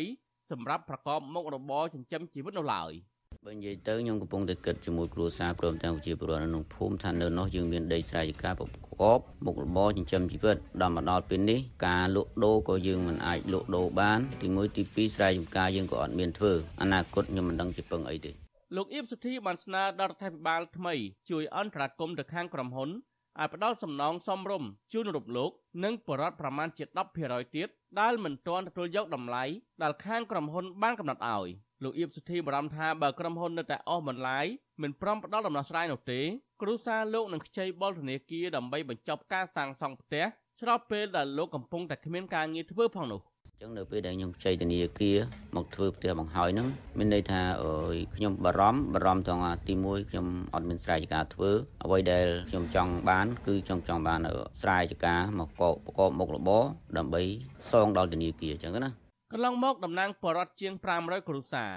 [0.51, 2.91] សម្រាប់ប្រកបមុខរបរចិញ្ចឹមជីវិតនោះឡើយ។
[3.47, 8.69] បើនិយាយទៅខ្ញុំកំពុងតែគិតជាមួយគ្រួសារព្រមទាំងប្រជាពលរដ្ឋនៅក្នុងភូមិថានៅនោះយើងមានដីស្រែចម្ការប្រក
[9.17, 18.31] បមុខរបរចិញ្ចឹមជីវិតដល់មកដល់ពេលនេះការលក់ដូរក៏យើងមិនអាចលក់ដូរបានទី1ទី2ស្រែចម្ការយើងក៏អត់មានធ្វើអនាគតខ្ញុំមិនដឹងជាពឹងអីទេ
[18.75, 20.93] លោកអៀបសុធីបានស្នើដល់រដ្ឋាភិបាលថ្មី
[21.29, 25.51] ជួយអន្តរាគមន៍ទៅខាងក្រុមហ៊ុនឲ្យផ្ដល់សំណងសមរម្យជូនរូបលោក
[25.83, 26.83] និងបរិវត្តប្រមាណជា
[27.19, 27.67] 10%ទៀត
[27.99, 29.43] ដែលមិនទាន់ទទួលយកតម្លៃ
[29.83, 31.47] ដែលខាងក្រុមហ៊ុនបានកំណត់ឲ្យ
[31.83, 34.45] លោកអៀបសុធីបារម្ភថាបើក្រុមហ៊ុននៅតែអស់បន្លាយ
[34.81, 36.21] មិនព្រមផ្ដល់ដំណោះស្រាយនោះទេ
[36.61, 40.25] គ្រួសារលោកនឹងខ្ចីបុលធនាគារដើម្បីបញ្ចប់ការសាងសង់ផ្ទះ
[40.61, 43.21] ស្របពេលដែលលោកកំពុងតែគ្មានការងារធ្វើផងនោះ
[43.61, 45.17] ចឹងនៅពេលដែលខ្ញុំខ្ចីធនាគារ
[45.55, 46.67] មកធ្វើផ្ទះបង្ហើយហ្នឹង
[46.97, 51.51] មានន័យថាអើយខ្ញុំបារម្ភបារម្ភទាំងទី1ខ្ញុំអត់មានស្រែចម្ការធ្វើ
[51.83, 54.19] អ្វីដែលខ្ញុំចង់បាន គឺចង់ចង់បាន
[54.61, 56.63] ស្រែចម្ការមកកបប្រកបមុខរបរ
[56.97, 57.23] ដើម្បី
[57.71, 59.02] សងដល់ធនាគារចឹងណា
[59.35, 61.71] កន្លងមកតំណាងបរដ្ឋជាង500គ្រួសារ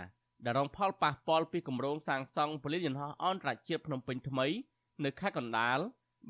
[0.44, 4.46] ដែលរងផលប៉ះពាល់ពីគម្រោងសាងសង់ពលានយន្តហោះអន្តរជាតិភ្នំពេញថ្មី
[5.04, 5.78] នៅខេត្តកណ្ដាល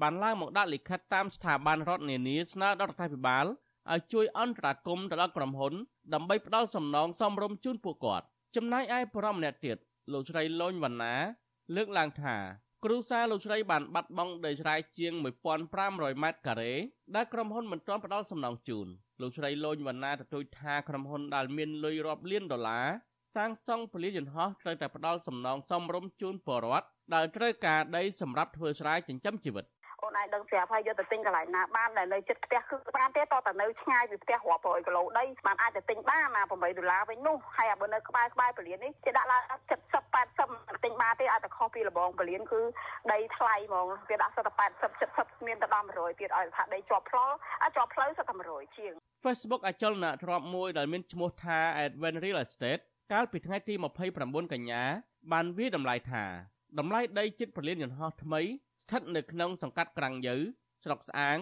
[0.00, 3.46] បានឡើងមកដាក់លិខិតតាមស្ថាប័នរដ្ឋនានាស្នើដល់រដ្ឋាភិបាល
[3.92, 5.74] ឲ្យជួយអន្តរាគមន៍ទៅដល់ក្រុមហ៊ុន
[6.14, 9.76] ដើម្បីផ្ដល់សំណងសមរម្យជូនពួកគាត់ចំណែកឯបរិមម្នាក់ទៀត
[10.12, 11.14] លោកស្រីលូនវណ្ណា
[11.76, 12.36] លើកឡើងថា
[12.84, 15.12] គ្រូសាលោកស្រីបានបាត់បង់ដីស្រែជាង
[15.68, 16.72] 1500ម៉ែត្រការ៉េ
[17.14, 18.88] ដែលក្រុមហ៊ុនមិនទាន់ផ្ដល់សំណងជូន
[19.20, 22.86] លោកស្រីលូនវណ្ណាទទូចថាក្រុមហ៊ុនដែលមានលុយរាប់លានដុល្លារ
[23.34, 29.64] សាងសង់ពលានយន្តហោះត្រូវតែផ្ដល់សំណងសមរម្យជូនពលរដ្ឋដែលត្រូវការដីសម្រាប់ធ្វើស្រែចិញ្ចឹមជីវិត
[30.02, 42.60] អូនឯងដឹងស្រាប់ហើយយកទៅទិញកន្លែងណាបានដែលនៅជិតផ្ទះគឺបានទេតតែនៅឆ្ងាយពីផ្ទះរាប់រយគីឡូដីបានអាចទៅទិញបានណា8ដុល្លារវិញនោះហើយបើនៅក្បែរក្បែរពលាននេះគេដាក់ឡើង70 80ទិញបានទេអាចតែខុសពីលបងពលានគឺ
[43.12, 47.30] ដីថ្លៃហ្មងគេដាក់សិតតែ80 70មានតែដល់100ទៀតឲ្យថាដីជាប់ផ្លូវ
[47.62, 48.92] អាចជាប់ផ្លូវសិតតែ100ជាង
[49.24, 52.82] Facebook អចលនទ្របមួយដែលមានឈ្មោះថា Advent Real Estate
[53.12, 53.74] កាលពីថ្ងៃទី
[54.14, 54.82] 29កញ្ញា
[55.32, 56.24] បានវាតម្លៃថា
[56.78, 58.40] តម្លៃដីជិតពលានយន្តហោះថ្មី
[58.82, 60.36] ស្ថិតនៅក្នុងសង្កាត់ក្រាំងយើ
[60.84, 61.38] ស្រុកស្អាង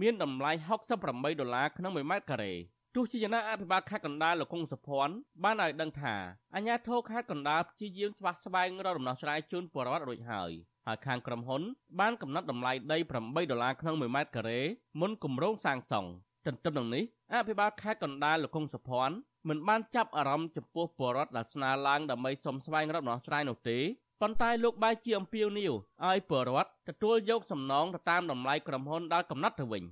[0.00, 0.52] មានតម្លៃ
[0.96, 2.52] 68ដុល្លារក្នុង1ម៉ែត្រការ៉េ
[2.94, 5.14] ទោះជាយ៉ាងណាអភិបាលខេត្តកណ្ដាលលោកកុងសុភ័ណ្ឌ
[5.44, 6.14] បានឲ្យដឹងថា
[6.54, 10.50] អាជ្ញាធរខេត្តកណ្ដាលព្យាយាមស្វាស្វែងរកដំណោះស្រាយជូនពលរដ្ឋរួចហើយ
[10.86, 11.62] ហើយខាងក្រុមហ៊ុន
[12.00, 14.60] បានកំណត់តម្លៃដី8ដុល្លារក្នុង1ម៉ែត្រការ៉េ
[15.00, 16.10] មុនគម្រោងសាងសង់
[16.46, 17.04] ទន្ទឹមនឹងនេះ
[17.34, 19.16] អភិបាលខេត្តកណ្ដាលលោកកុងសុភ័ណ្ឌ
[19.48, 23.78] មិនបានចាប់អារម្មណ៍ចំពោះពលរដ្ឋដែលស្នើឡើងដើម្បីសុំស្វែងរកដំណោះស្រាយនោះទេ
[24.20, 25.72] ប៉ុន្តែលោកបែរជាអំពាវនាវ
[26.06, 29.84] ឲ្យពលរដ្ឋទទួលយកសំណងទៅតាមតម្លៃក្រុមហ៊ុនដែលកំណត់ទៅវិញ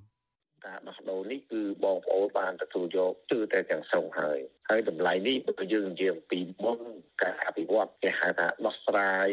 [0.67, 6.79] ការដោះដូរនេះគឺបងប្អូនបានទទួលយកគឺតែទាំងស្រុងហើយហើយតម្លៃនេះបើយើងនិយាយអំពីមុន
[7.23, 9.31] ការអភិវឌ្ឍគេហៅថាដោះស្រាយ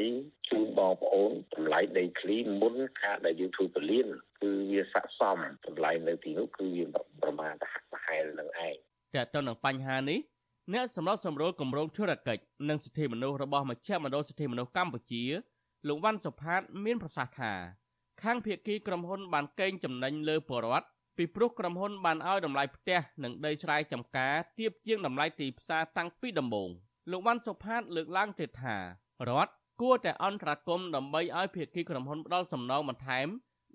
[0.50, 4.08] ជូនបងប្អូនតម្លៃដីធ្លីមុនការដែលយើងធ្វើពលាន
[4.42, 5.38] គឺវាស័ក្តិសម
[5.68, 6.86] តម្លៃនៅទីនោះគឺវា
[7.22, 8.76] ប្រមាណតែហាក់ប្រហែលនឹងឯង
[9.16, 10.20] តែទៅនឹងបញ្ហានេះ
[10.74, 15.24] អ្នកសម្របសម្រួលគម្រោងធុរកិច្ចនិងសិទ្ធិមនុស្សរបស់មជ្ឈមណ្ឌលសិទ្ធិមនុស្សកម្ពុជា
[15.88, 17.54] លោកវ៉ាន់សុផាត មានប្រសាសន៍ថា
[18.22, 26.70] ខាងភៀកគីក្រុមហ៊ុនបានកេងចំណេញលើពលរដ្ឋពីព្រោះក្រុមហ៊ុនបានឲ្យតម្លៃផ្ទះនិងដីស្រែចម្ការទាបជាងតម្លៃទីផ្សារតាំងពីដំបូង
[27.12, 28.78] លោកវ៉ាន់សុផាត លើកឡើងទៀតថា
[29.30, 29.52] រដ្ឋ
[29.82, 33.28] គួរតែអន្តរាគមន៍ដើម្បីឲ្យភៀកគីក្រុមហ៊ុនផ្ដល់សំណងបន្ថែម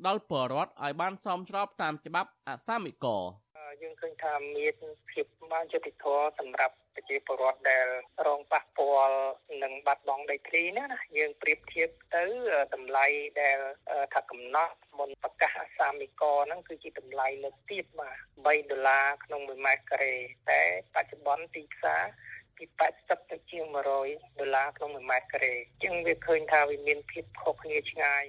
[0.07, 3.07] ដល់ពលរដ្ឋឲ្យបានសមស្របតាមច្បាប់អសាមិក
[3.83, 4.75] យើងឃើញថាមាន
[5.11, 7.87] ភាពបានយុត្តិធម៌សម្រាប់ប្រជាពលរដ្ឋដែល
[8.27, 9.18] រងប៉ះពាល់
[9.62, 12.25] នឹងបាត់បង់ដីធ្លីណាណាយើងប្រៀបធៀបទៅ
[12.75, 13.07] តម្លៃ
[13.41, 13.59] ដែល
[14.14, 20.14] ថាកំណត់មុនប្រកាសអាសាមីកហ្នឹងគឺជាតម្លៃលើកទៀតបាទ3ដុល្លារក្នុង1ម៉ែត្រការ៉េ
[20.51, 20.61] តែ
[20.95, 22.03] បច្ចុប្បន្នទីផ្សារ
[22.57, 22.64] ពី
[22.99, 28.25] 80ទៅជាង100ដុល្លារក្នុង1ម៉ែត្រការ៉េអញ្ចឹងវាឃើញថាវាមានភាពខុសគ្នាឆ្ងាយ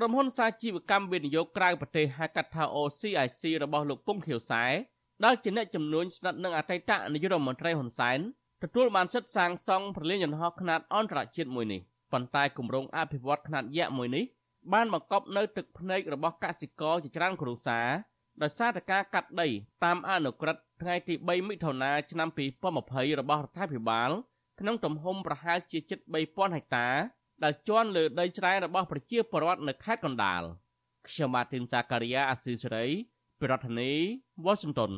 [0.00, 4.64] ក្រុមហ៊ុនសាជីវកម្មវិនិយោគក្រៅប្រទេសហៅកាត់ថា OCIC របស់លោកពុងខៀវសែ
[5.24, 8.18] ដែលជាអ្នកជំនួញស្និទ្ធនឹងអតីតនាយករដ្ឋមន្ត្រីហ៊ុនសែន
[8.62, 11.80] ទទួលបានសិទ្ធិសាងសង់ប្រលានយន្តហោះខ្នាតអន្តរជាតិមួយនេះ
[12.12, 14.24] ប៉ុន្តែគម្រោងអភិវឌ្ឍខ្នាតយក្សមួយនេះ
[14.72, 17.88] បានបង្កប់នៅទឹកភ្នែករបស់កសិករជាច្រើនគ្រួសារ
[18.42, 19.48] ដោយសារតែការកាត់ដី
[19.84, 22.28] តាមអនុក្រឹត្យថ្ងៃទី3មិថុនាឆ្នាំ
[22.74, 24.10] 2020របស់រដ្ឋាភិបាល
[24.60, 26.88] ក្នុងទំហំប្រហែលជាជិត3000ហិកតា
[27.44, 30.42] ដែលជន់លើដីស្រែរបស់ប្រជាពលរដ្ឋនៅខេត្តកណ្ដាល
[31.08, 32.86] ខ្ញុំម៉ាទីនសាការីយ៉ាអាស៊ីសេរី
[33.42, 34.92] ប្រធានាធិបតី Washington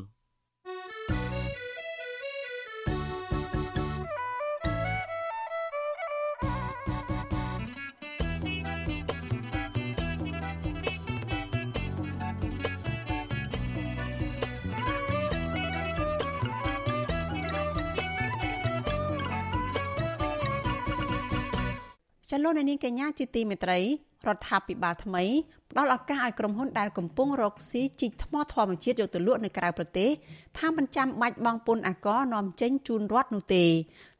[22.41, 23.79] ចលនានាងកញ្ញាជាទីមេត្រី
[24.27, 25.23] រដ្ឋាភិបាលថ្មី
[25.71, 30.09] ផ្ដល់ឱកាសឲ្យក្រុមហ៊ុនដែលកំពុងរកស៊ីជីកថ្មធម្មជាតិយកទៅលក់នៅក្រៅប្រទេស
[30.57, 33.65] ថាមិនចាំបាច់បង់ពន្ធអាករនាំចេញជូនរដ្ឋនោះទេ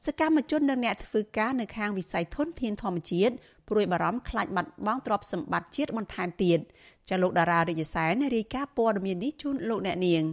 [0.05, 3.33] សកម្មជននិងអ្នកធ្វើការនៅខាងវិស័យធនធានធម្មជាតិ
[3.69, 6.59] ព្រួយបារម្ភខ្លាចបាត់បង់ទ្រព្យសម្បត្តិជាតិបន្ថែមទៀត
[7.09, 10.23] ចាលោកតារារាជសែនរាយការណ៍ព័ត៌មាននេះជូនលោកអ្នកនាង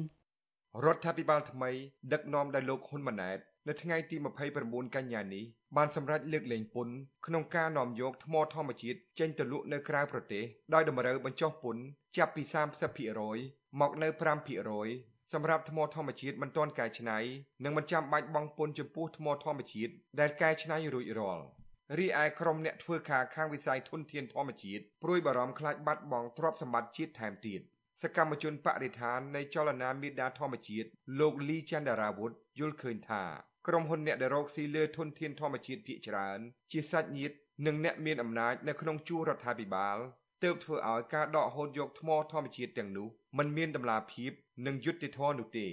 [0.84, 1.70] រដ្ឋាភិបាលថ្មី
[2.12, 4.16] ដឹកនាំដោយលោកហ៊ុនម៉ាណែត នៅថ្ងៃទី
[4.56, 5.44] 29កញ្ញានេះ
[5.76, 6.94] បានសម្រេចលើកលែងពន្ធ
[7.26, 10.44] ក្នុងការនាំយកថ្មធម្មជាតិចេញទៅលក់នៅក្រៅប្រទេស
[10.74, 11.82] ដោយតម្រូវបញ្ចុះពន្ធ
[12.16, 12.42] ចាប់ពី
[13.12, 14.08] 30%មកនៅ
[14.70, 17.18] 5%សម្រាប់ថ្មធម្មជាតិមិនទាន់កែច្នៃ
[17.64, 21.44] និងមិនចាំបាច់បង់ពន្ធចំពោះថ្មធម្មជាតិដែលកែច្នៃរួចរាល់
[21.98, 27.60] រីឯក្រុមអ្នកធ្វើការខាងវិស័យធនធានធម្មជាតិព្រួយបារម្ភខ្លាចបាត់បង់ទ្រព្យសម្បត្តិជាតិថែមទៀត
[28.02, 30.88] សកម្មជនបរិស្ថាននៃចលនាមេដាធម្មជាតិ
[31.20, 33.22] លោកលីចន្ទរាវុធយល់ឃើញថា
[33.68, 36.38] ក្រុមហ៊ុនអ្នកដែលរកស៊ីលើធនធានធម្មជាតិភាគច្រើន
[36.70, 39.96] ជាសាច់ញាតិនិងអ្នកមានអំណាចនៅក្នុងជួររដ្ឋាភិបាល
[40.42, 43.08] ទើបធ្វើឲ្យការដកហូតយកថ្មធម្មជាតិទាំងនោះ
[43.38, 44.32] มันមានតម្លាភាព
[44.66, 45.66] និងយុត្តិធម៌នោះទេ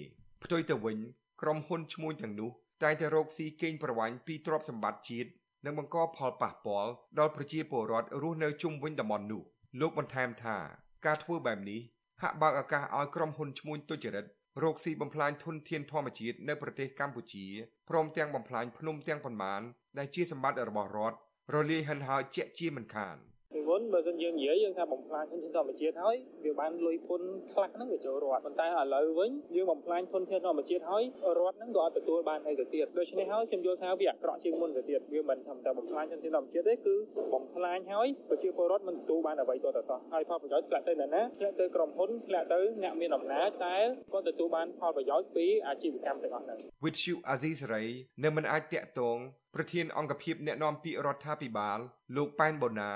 [0.43, 0.97] ផ្ទុយទៅវិញ
[1.41, 2.49] ក្រុមហ៊ុនឈ្មួញទាំងនោះ
[2.83, 5.29] តែងតែរកស៊ីកេងប្រវ័ញ្ចពីទ្រព្យសម្បត្តិជាតិ
[5.65, 9.41] និងបង្កផលប៉ះពាល់ដល់ប្រជាពលរដ្ឋរស់នៅជុំវិញតំបន់នោះ
[9.79, 10.57] លោកបន្ថែមថា
[11.05, 11.79] ការធ្វើបែបនេះ
[12.21, 14.25] ហាក់បើកឱកាសឲ្យក្រុមហ៊ុនឈ្មួញទុច្ចរិត
[14.63, 17.45] រកស៊ីបំផ្លាញធនធានធម្មជាតិនៅប្រទេសកម្ពុជា
[17.89, 19.61] ព្រមទាំងបំផ្លាញភ្នំទាំងប៉ុន្មាន
[19.97, 21.17] ដែលជាសម្បត្តិរបស់រដ្ឋ
[21.53, 23.17] រលាយហិនហោចជាក់ជាមិនខាន។
[23.69, 31.03] មុនបើសិនយើងនិយាយយើងថាបំផ្លាញធនធានធម្មជាតិហើយវាបានលុយពុនខ្លះហ្នឹងវាចូលរដ្ឋប៉ុន្តែឥឡូវវិញយើងបំផ្លាញធនធានធម្មជាតិហើយ
[31.39, 36.95] រដ្ឋហ្នឹងក៏អត់ទទួលបានអីទៅទៀតដូច្នេះហើយខ្ញុំយល់ថាវាអាក្រក់ជាងមុនទៅទៀតវាមិនធម្មតាបំផ្លាញធនធានធម្មជាតិទេគឺ
[37.33, 43.77] បំផ្លាញហើយប្រជាពលរដ្ឋមិនទទួលបានអ្វីទាល់តែសោះហើយផលប្រយោជន៍ធ្លាក់ទៅណាណាធ្លាក់ទៅក្រុមហ៊ុនធ្លាក់ទៅអ្នកមានអំណាចតែ
[44.13, 47.89] គាត់ទទួលបានផលប្រយោជន៍ពីអាជីវកម្មទាំងអស់ហ្នឹង With you Azizray
[48.23, 49.17] នៅមិនអាចតាក់ទង
[49.57, 51.79] ប្រធានអង្គភិបអ្នកណែនាំពាក្យរដ្ឋាភិបាល
[52.15, 52.91] លោកប៉ែនបូណា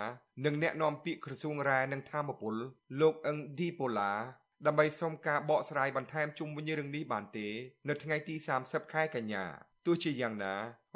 [0.46, 2.56] និងអ្នកនាំពាក្យក្រសួងរ៉ែនិងធម្មពល
[3.02, 4.14] លោកអឹងឌីប៉ូឡា
[4.66, 7.48] ដើម្បីសុំការបកស្រាយបន្ថែមជុំវិញរឿងនេះបានទេ
[7.88, 9.44] នៅថ្ងៃទី30ខែកញ្ញា
[9.86, 10.54] ទោះជាយ៉ាងណា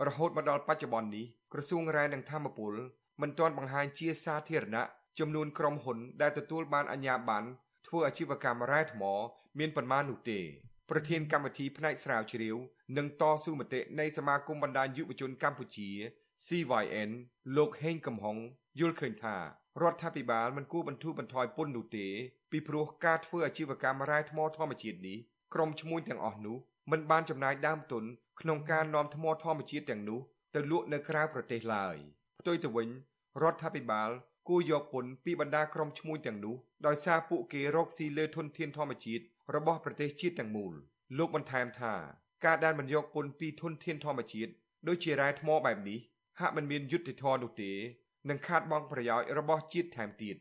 [0.07, 2.73] រហូតមកដល់បច្ចុប្បន្ននេះក្រសួងរ៉ែនិងធម្មពល
[3.21, 4.83] មិនទាន់បង្ហាញជាសាធារណៈ
[5.19, 7.47] ចំនួនក្រុមហ៊ុនដែលទទួលបានអាជ្ញាប័ណ្ណ
[7.87, 9.03] ធ្វើអាជីវកម្មរ៉ែថ្ម
[9.59, 10.39] មានប៉ុន្មាននោះទេ
[10.89, 12.55] ប្រធានកម្មវិធីផ្នែកស្រាវជ្រាវ
[12.97, 15.89] និងតស៊ូមតិនៃសមាគមបណ្ដាញយុវជនកម្ពុជា
[16.45, 17.11] CYN
[17.57, 18.37] លោកហេងកំហុង
[18.79, 19.37] យល់ឃើញថា
[19.81, 22.07] រដ្ឋាភិបាលមិនគួរបន្ធូរបន្ថយពន្ធនោះទេ
[22.51, 25.17] ពីព្រោះការធ្វើអាជីវកម្មរ៉ែថ្មធម្មជាតិនេះ
[25.53, 26.57] ក្រុមឈ្មួញទាំងអស់នោះ
[26.91, 28.03] មិនបានចំណាយដើមទុន
[28.41, 30.19] ក្នុងការនាំថ្មធម្មជាតិទាំងនោះ
[30.55, 31.95] ទៅលក់នៅក្រៅប្រទេសឡើយ
[32.39, 32.89] ផ្ទុយទៅវិញ
[33.41, 34.09] រដ្ឋាភិបាល
[34.49, 36.55] គួរយកពន្ធពីបណ្ដាក្រុមឈ្មួញទាំងនោះ
[36.87, 39.23] ដោយសារពួកគេរកស៊ីលើធនធានធម្មជាតិ
[39.55, 40.73] របស់ប្រទេសជាតិទាំងមូល
[41.17, 41.95] លោកបន្ថែមថា
[42.45, 44.51] ការដែលមិនយកពន្ធពីធនធានធម្មជាតិ
[44.87, 45.99] ដូចជារ៉ែថ្មបែបនេះ
[46.39, 47.71] ហាក់មិនមានយុត្តិធម៌នោះទេ
[48.29, 50.35] និងខាតបង់ប្រយោជន៍របស់ជាតិថែមទៀត។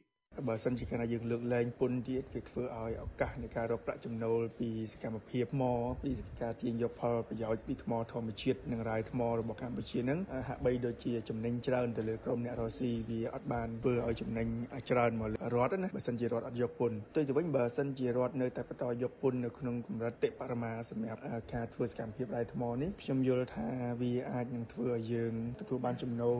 [0.48, 5.64] បើសិនជាកាលណាយើងលើកលែងពន្ធទៀតវាធ្វើឲ្យឱកាសនៃការរកប្រាក់ចំណូលពីសកម្មភាពថ្ម
[6.04, 6.12] ពី
[6.42, 10.18] ការទាញយកផលប្រយោជន៍ពីថ្មធម្មជាតិនិងរាយថ្មរបស់កម្ពុជានឹង
[10.48, 14.46] ហាក់បីដូចជាចំណេញច្រើនទៅលើក្រុមអ្នករស់ស៊ីវាអត់បានធ្វើឲ្យចំណេញ
[14.90, 21.20] ច្រើនមករដ្ឋណាបើសិនជារដ្ឋអត់យកពន្ធទៅទៅវិញបើសិនជារដ្ឋនៅតែបន្តយកពន្ធនៅក្នុងកម្រិតតិបរមាសម្រាប់
[21.54, 23.68] ការធ្វើសកម្មភាពរាយថ្មនេះខ្ញុំយល់ថា
[24.00, 26.34] វាអាចនឹងធ្វើឲ្យយើងទទួលបានចំណូល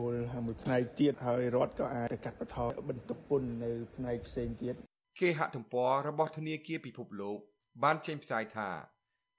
[0.45, 4.75] មួយផ្នែកទៀតហើយរដ្ឋក៏អាចទៅកាត់បន្ថយបន្ទុកពន្ធនៅផ្នែកផ្សេងទៀត
[5.19, 7.39] គេហទំព័ររបស់ធនាគារពិភពលោក
[7.83, 8.69] បានចេញផ្សាយថា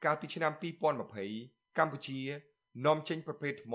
[0.05, 0.53] កាលពីឆ្នាំ
[1.14, 2.20] 2020កម្ពុជា
[2.86, 3.74] នាំចេញប្រភេទថ្ម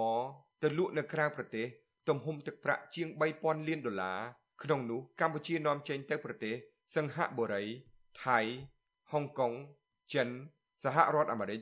[0.62, 1.68] ទៅលក់នៅក្រៅប្រទេស
[2.08, 4.20] ទំហំទឹកប្រាក់ជាង3000លានដុល្លារ
[4.64, 6.56] ក្នុងនោះកម្ពុជានាំចេញទៅប្រទេស
[6.96, 7.64] សិង្ហបុរី
[8.24, 8.40] ថៃ
[9.12, 9.54] ហុងកុង
[10.14, 10.30] ចិន
[10.84, 11.62] សហរដ្ឋអាមេរិក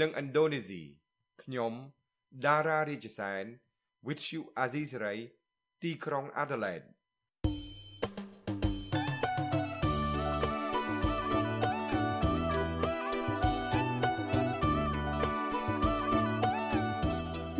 [0.00, 0.82] និងឥណ្ឌូនេស៊ី
[1.42, 1.72] ខ្ញុំ
[2.46, 3.44] ដារ៉ារីជសែន
[4.06, 5.18] With you Azizray
[5.82, 6.86] ទីក្រុង Adelaide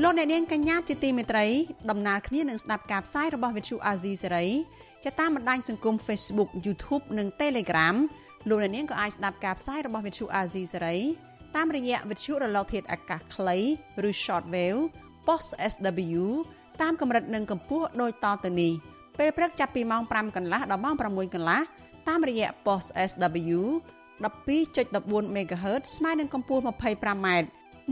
[0.07, 1.47] លោកអ្នកនាងកញ្ញាជាទីមេត្រី
[1.91, 4.49] ដំណើរគ្នានឹងស្ដាប់ការផ្សាយរបស់ Vithu Azizi Serai
[5.03, 7.97] ជាតាមបណ្ដាញសង្គម Facebook YouTube និង Telegram
[8.49, 10.99] លោកអ្នកនាងក៏អាចស្ដាប់ការផ្សាយរបស់ Vithu Azizi Serai
[11.57, 13.59] តាមរយៈវិទ្យុរលកធាតុអាកាសខ្លី
[14.09, 14.81] ឬ Shortwave
[15.27, 16.25] Post SW
[16.83, 18.73] តាមកម្រិតនិងកម្ពស់ដូចតទៅនេះ
[19.19, 21.61] ពេលព្រឹកចាប់ពីម៉ោង5កន្លះដល់ម៉ោង6កន្លះ
[22.09, 23.61] តាមរយៈ Post SW
[24.25, 27.29] 12.14 MHz ស្មើនឹងកម្ពស់ 25m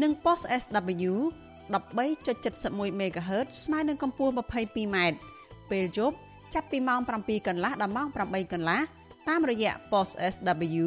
[0.03, 1.13] និង Post SW
[1.71, 4.97] 13.71 MHz ស្មើនឹងកម្ពស់ 22m
[5.71, 6.17] ពេលយប់
[6.55, 8.81] ចាប់ពីម៉ោង7កន្លះដល់ម៉ោង8កន្លះ
[9.29, 10.87] តាមរយៈ Post SW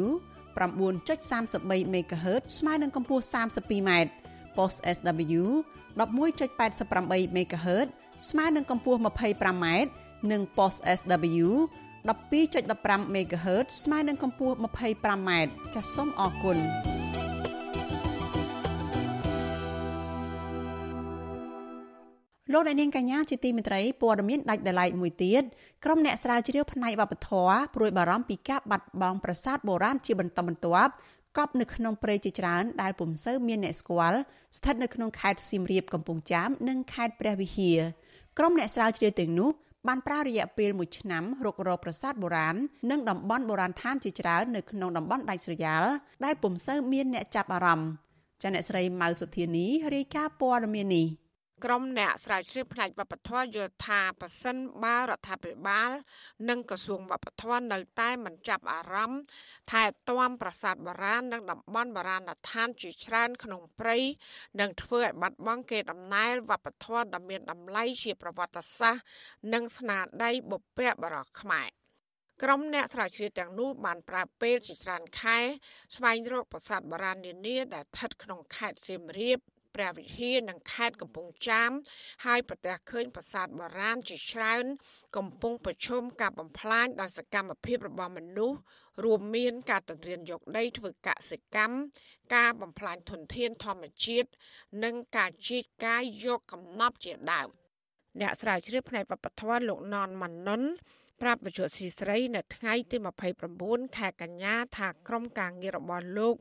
[0.56, 3.90] 9.33 MHz ស្មើនឹងកម្ពស់ 32m
[4.56, 5.42] Post SW
[5.96, 7.88] 11.88 MHz
[8.28, 9.66] ស្មើនឹងកម្ពស់ 25m
[10.30, 11.48] និង Post SW
[12.06, 15.30] 12.15 MHz ស្មើនឹងកម្ពស់ 25m
[15.74, 16.58] ចាសសូមអរគុណ
[22.56, 25.42] លោកអ្នកនាងកញ្ញាជាទីមេត្រីព័ត៌មានដាច់ដライមួយទៀត
[25.84, 30.92] ក្រុមអ្នកស្រាវជ្រាវផ្នែកវប្បធម៌ព្រួយបារម្ភពីការបាត់បង់ប្រាសាទបុរាណជាបន្តបន្ទាប់
[31.36, 34.18] កប់នៅក្នុងព្រៃជាច្រើនដែលពុំសូវមានអ្នកស្គាល់
[34.56, 37.78] ស្ថិតនៅក្នុងខេត្តសៀមរាបកំពង់ចាមនិងខេត្តព្រះវិហារ
[38.38, 39.50] ក្រុមអ្នកស្រាវជ្រាវទាំងនោះ
[39.88, 42.56] បានប្រើរយៈពេល1ឆ្នាំរុករកប្រាសាទបុរាណ
[42.90, 45.84] និងតំបន់បុរាណឋានជាច្រើននៅក្នុងតំបន់ដាច់ស្រយាល
[46.24, 47.90] ដែលពុំសូវមានអ្នកចាប់អារម្មណ៍
[48.42, 51.06] ចាអ្នកស្រីម៉ៅសុធានីរាយការណ៍ព័ត៌មាននេះ
[51.64, 55.90] ក្រុមអ្នកស្រាវជ្រាវផ្នែកវប្បធម៌យល់ថាប៉ះសិនបារដ្ឋាភិបាល
[56.48, 59.20] និងក្រសួងវប្បធម៌នៅតែមិនចាប់អារម្មណ៍
[59.70, 63.96] ថែទាំប្រាសាទបុរាណនិងតំបន់បុរាណដ្ឋានជាច្រើនក្នុងព្រៃ
[64.60, 69.04] និងធ្វើឲ្យបាត់បង់កេរដំណែលវប្បធម៌ដ៏មានតម្លៃជាប្រវត្តិសាស្ត្រ
[69.54, 71.68] និងស្នាដៃបុព្វបុរសខ្មែរ
[72.42, 75.38] ក្រុមអ្នកស្រាវជ្រាវទាំងនោះបានប្រើពេលជាច្រើនខែ
[75.94, 79.38] ស្វែងរកប្រាសាទបុរាណនានាដែលស្ថិតក្នុងខេត្តសៀមរាប
[79.76, 81.70] ព្រះវិហារនិងខេត្តកំពង់ចាម
[82.24, 84.64] ហើយប្រទះឃើញប្រាសាទបុរាណជាច្រើន
[85.16, 88.58] កំពុងប្រឈមការបំផ្លាញដោយសកម្មភាពរបស់មនុស្ស
[89.04, 91.76] រួមមានការទន្ទ្រានយកដីធ្វើកសិកម្ម
[92.34, 94.28] ការបំផ្លាញធនធានធម្មជាតិ
[94.84, 97.48] និងការជីកកាយយកកំណប់ជាដើម
[98.20, 100.62] អ្នកស្រាវជ្រាវផ្នែកវប្បធម៌លោកណនម៉ាណុន
[101.22, 102.96] ប្រាប់បច្ចុប្បន្នស៊ីស្រីនៅថ្ងៃទី
[103.46, 106.36] 29ខែកញ្ញាថាក្រុមការងាររបស់លោក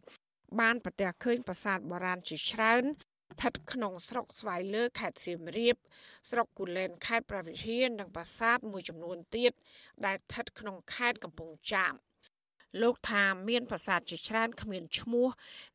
[0.59, 2.83] បានប្រទះឃើញប្រាសាទបុរាណជាច្រើន
[3.33, 5.75] ស្ថិតក្នុងស្រុកស្វាយលើខេត្តសៀមរាប
[6.29, 9.51] ស្រុកគូលែនខេត្តប្រវត្តិហានិងប្រាសាទមួយចំនួនទៀត
[10.05, 11.93] ដែលស្ថិតក្នុងខេត្តកំពង់ចាម
[12.81, 15.27] លោកថាមានប្រាសាទជាច្រើនគ្មានឈ្មោះ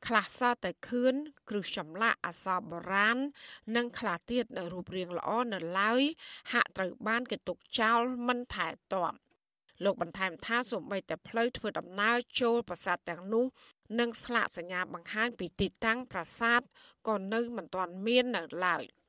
[0.07, 1.15] ខ្លះសតែខឿន
[1.49, 3.19] គ្រឹះចម្លាក់អក្សរបុរាណ
[3.77, 6.03] និងខ្លះទៀតនៅរូបរាងល្អនៅឡើយ
[6.53, 9.13] ហាក់ត្រូវបានគេទុកចោលមិនថែទាំ
[9.85, 13.45] លោកបន្ថែមថាសូម្បីតែផ្លូវធ្វើដំណើរចូលប្រាសាទទាំងនោះ
[13.99, 16.61] និងស្លាកសញ្ញាបង្ហាញពីទីតាំងប្រាសាទ
[17.09, 18.85] ក៏នៅមិនទាន់មាននៅឡើយ។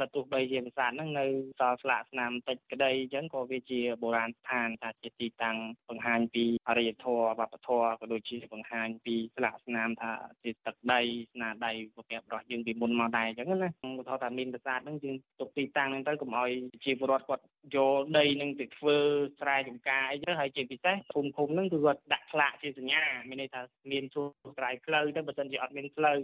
[0.00, 1.24] បើទោះបីជាប្រាសាទហ្នឹងនៅ
[1.60, 5.56] សល់ស្លាកស្នាមតិចក្តីអញ្ចឹងក៏វាជាបុរាណស្ថានថាជាទីតាំង
[5.90, 11.00] បង្ហាញពីអរិយធម៌វប្បធម៌ក៏ដូចជាបង្ហាញពីស្លាកស្នាមថាជាទឹកដី
[11.34, 13.68] ស្នាដៃពុទ្ធបរិសយើងពីមុនមកដែរអញ្ចឹងណា
[14.00, 16.50] ឧទាហរណ៍ថាមានប្រាសាទហ្នឹងយើងទុកទីតាំងហ្នឹងទៅកុំឲ្យ
[16.84, 17.42] ជាពលរដ្ឋគាត់
[17.76, 18.96] យកដីហ្នឹងទៅធ្វើ
[19.40, 23.60] ស្រែចម្ការអីទៅហើយជាពិសេសភូមិភូមិហ្នឹងគឺគាត់ដាក់ស្លាកជាសញ្ញាមានន័យថា
[23.92, 24.26] មានជួរ
[24.58, 26.18] ស្រែផ្លូវទៅបើមិនជាអត់មានផ្លូវ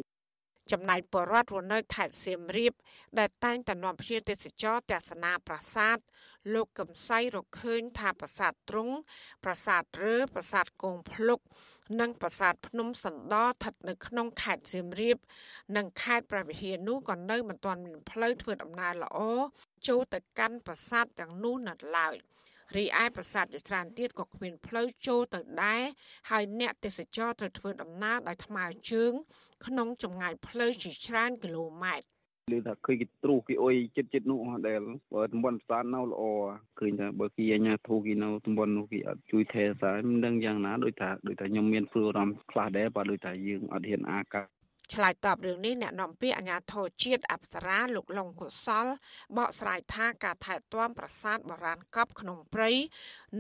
[0.71, 2.73] ចំណែកបរដ្ឋរស់នៅខេត្តសៀមរាប
[3.19, 5.99] ដែលតែងតែនាំភ្ញៀវទេសចរទស្សនាប្រាសាទ
[6.55, 8.95] លោកកំសៃរកឃើញថាប្រាសាទទ្រង់
[9.45, 11.41] ប្រាសាទរើប្រាសាទគងភ្លុក
[12.01, 15.17] និងប្រាសាទភ្នំសណ្ដោស្ថិតនៅក្នុងខេត្តសៀមរាប
[15.77, 19.19] និងខេត្តព្រះវិហារនោះក៏នៅមិនទាន់មានផ្លូវធ្វើដំណើរល្អ
[19.89, 22.17] ចូលទៅកាន់ប្រាសាទទាំងនោះនៅឡើយ។
[22.77, 25.83] រីឯប្រាសាទជាច្រើនទៀតក៏គ្មានផ្លូវចូលទៅដែរ
[26.31, 29.13] ហើយអ្នកទេសចរត្រូវធ្វើដំណើរដោយថ្មើរជើង
[29.67, 32.07] ក្នុងចម្ងាយផ្លូវជាច្រើនគីឡូម៉ែត្រ
[32.57, 34.39] ឮថាឃើញគេទ្រុសគេអុយចិត្តចិត្តនោះ
[34.69, 34.81] ដែល
[35.15, 36.23] បើតំបន់ផ្សារនៅល្អ
[36.79, 44.43] ឃើញថាបើគេអញ្ញាធូគេនៅតំបន់នោះគេអត់ជួយថែសារមិនដឹងយ៉ាងណាដូចថាដូចថាខ្ញុំមានព្រួយអារម្មណ៍ខ្លះដែរបើដូចថាយើងអត់ហ៊ានអាកា
[44.93, 48.87] ឆ្លើយតបរឿងនេះអ្នកនាំពាក្យអាជ្ញាធរជាតិអប្សរាលោកលងកុសល
[49.37, 52.71] បកស្រាយថាការថែទាំប្រាសាទបុរាណកប់ក្នុងព្រៃ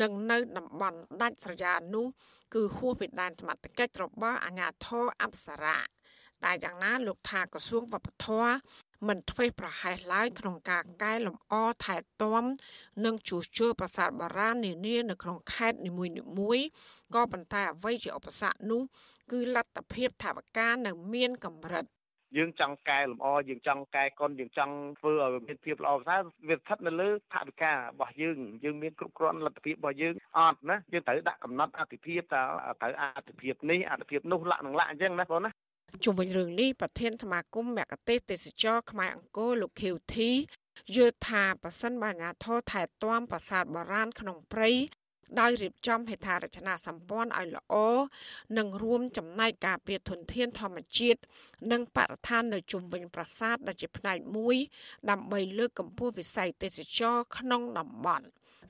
[0.00, 2.06] និងនៅតំបន់ដាច់ស្រយាលនោះ
[2.54, 5.78] គឺហួសពីដែនសមត្ថកិច្ចរបស់អាជ្ញាធរអប្សរា
[6.44, 8.52] តែយ៉ាងណាលោកថាក្រសួងវប្បធម៌
[9.08, 12.44] មិនធ្វេសប្រហែសឡើយក្នុងការកែលម្អថែទាំ
[13.04, 15.90] និងជួសជុលប្រាសាទបុរាណនានានៅក្នុងខេត្តនី
[16.38, 16.66] មួយៗ
[17.14, 18.82] ក៏ប៉ុន្តែអ្វីជាឧបសគ្គនោះ
[19.32, 21.84] គឺលទ្ធភាពថវិកានៅមានកម្រិត
[22.36, 32.42] យើងចង់កែលម្អយើងចង់កែកុនយើងចង់ធ្វើឲ្យមានភាពល្អប្រសើរវាស្ថិតនៅលើថវិការបស់យើងយើងមានគ្រប់គ្រាន់លទ្ធភាពរបស់យើងអត់ណាយើងត្រូវដាក់កំណត់អតិភិបតើ
[32.82, 35.50] ត្រូវអតិភិបនេះអតិភិបនោះលក្ខនឹងលក្ខអញ្ចឹងណាបងណា
[36.04, 40.30] ជុំវិញរឿងនេះប្រធានសមាគមមគ្គទេសទេសចរខ្មែរអង្គរលោកខៀវធី
[40.94, 44.70] យល់ថាប៉ះសិនបាញាធរថែទាំប្រាសាទបុរាណក្នុងព្រៃ
[45.40, 47.74] ដោយរៀបចំហេដ្ឋារចនាសម្ព័ន្ធឲ្យល្អ
[48.58, 51.20] និងរួមចំណែកការពារធនធានធម្មជាតិ
[51.72, 54.56] និងបរិស្ថាននៅជុំវិញប្រាសាទដែលជាផ្នែកមួយ
[55.10, 58.26] ដើម្បីលើកកម្ពស់វិស័យទេសចរក្នុងតំបន់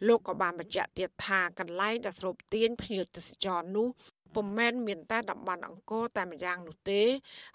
[0.06, 3.88] លោកក៏បានបញ្ជាក់ទៀតថាកន្លែងដែលស្រូបទាញភ្ញៀវទេសចរនោះ
[4.34, 7.02] ពុំមែនមានតែតំបន់អង្គរតែម្យ៉ាងនោះទេ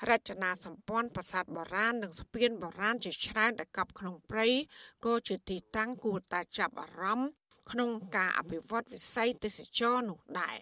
[0.09, 4.47] រចនាសម្ព័ន្ធប្រាសាទបុរាណនិងស្ពានបុរាណជាច្រើនដែលកប់ក្នុងព្រៃ
[5.05, 7.29] ក៏ជាទីតាំងគួរតែចាប់អារម្មណ៍
[7.71, 10.57] ក្នុងការអភិវឌ្ឍវិស័យទេសចរនោះដែរ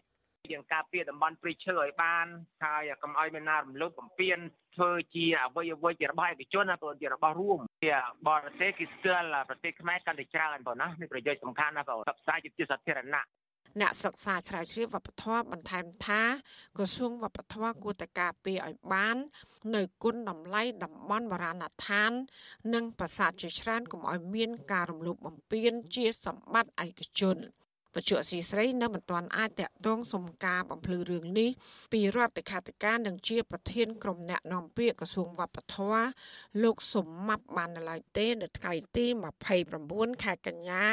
[0.53, 2.26] យើងការពារតំបន់ព្រៃឈើឲ្យបាន
[2.64, 4.38] ហើយកុំឲ្យមានណារំលោភបំពាន
[4.76, 7.95] ធ្វើជាអវយវ័យជារបស់ឯកជនណាព្រោះជារបស់រួមជា
[8.28, 13.26] បរទេសគឺស្គាល់ប្រទេសខ្មែរកាន់តែច្រើនបងណានេះប្រយោជន៍សំខាន់ណាស់បងផ្សព្វផ្សាយជាសាធារណៈ
[13.82, 16.21] អ្នកសិក្សាស្រាវជ្រាវវប្បធម៌បន្ថែមថា
[16.78, 19.17] ក្រសួងវប្បធម៌គួរតែការពារឲ្យបាន
[19.76, 22.11] នៅគុណតម្លៃតំបន់បរាណដ្ឋាន
[22.73, 27.38] និងប្រាសាទជាច្រើនកុំឲ្យមានការរំលោភបំពានជាសម្បត្តិឯកជន។
[27.95, 31.49] វជ្ជស៊ីស្រីនៅមិនទាន់អាចតាក់ទងសុំការបំភ្លឺរឿងនេះ
[31.91, 36.05] ពីរដ្ឋលេខាធិការនិងជាប្រធានក្រុមអ្នកនាំពាក្យក្រសួងវប្បធម៌
[36.63, 39.05] លោកសុំម៉ាប់បាននៅឡើយទេនៅថ្ងៃទី
[39.65, 40.83] 29ខែកញ្ញា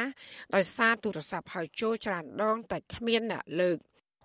[0.55, 3.79] ដោយសារទូរស័ព្ទហៅចូលច្រើនដងតែគ្មានអ្នកលើក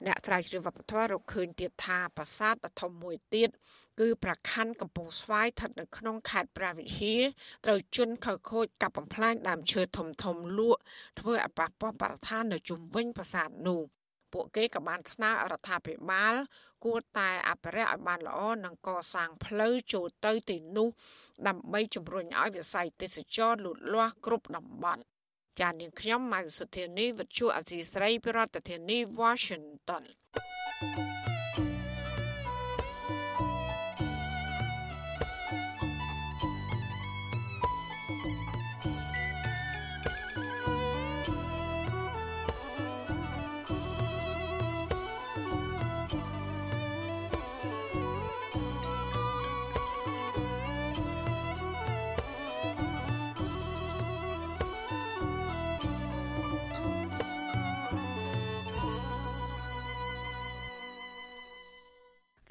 [0.06, 3.48] អ្នកស្រាវជ្រាវវប្បធម៌រកឃើញទៀតថាប្រាសាទដ៏ធំមួយទៀត
[4.00, 7.22] គឺប្រខណ្ឌកំពង់ស្វាយស្ថិតនៅក្នុងខេត្តព្រះវិហារ
[7.64, 10.80] ត្រូវជន់ខើខូចកាប់បំផ្លាញដើមឈើធំធំលក់
[11.20, 13.80] ធ្វើឲ្យប៉ះពាល់បរិស្ថាននៅជុំវិញប្រាសាទនោះ
[14.32, 16.34] ពួកគេក៏បានស្នើរដ្ឋាភិបាល
[16.84, 20.88] គួរតែអភិរក្សឲ្យបានល្អនិងកសាងផ្លូវចូលទៅទីនោះ
[21.48, 25.02] ដើម្បីជំរុញឲ្យវិស័យទេសចរលូតលាស់គ្រប់តំបន់
[25.60, 30.04] ចាននាងខ្ញុំម៉ៅសុធានីវិទ្យុអសីស្រីប្រធានាធិបតី Washington
[30.80, 31.27] thank you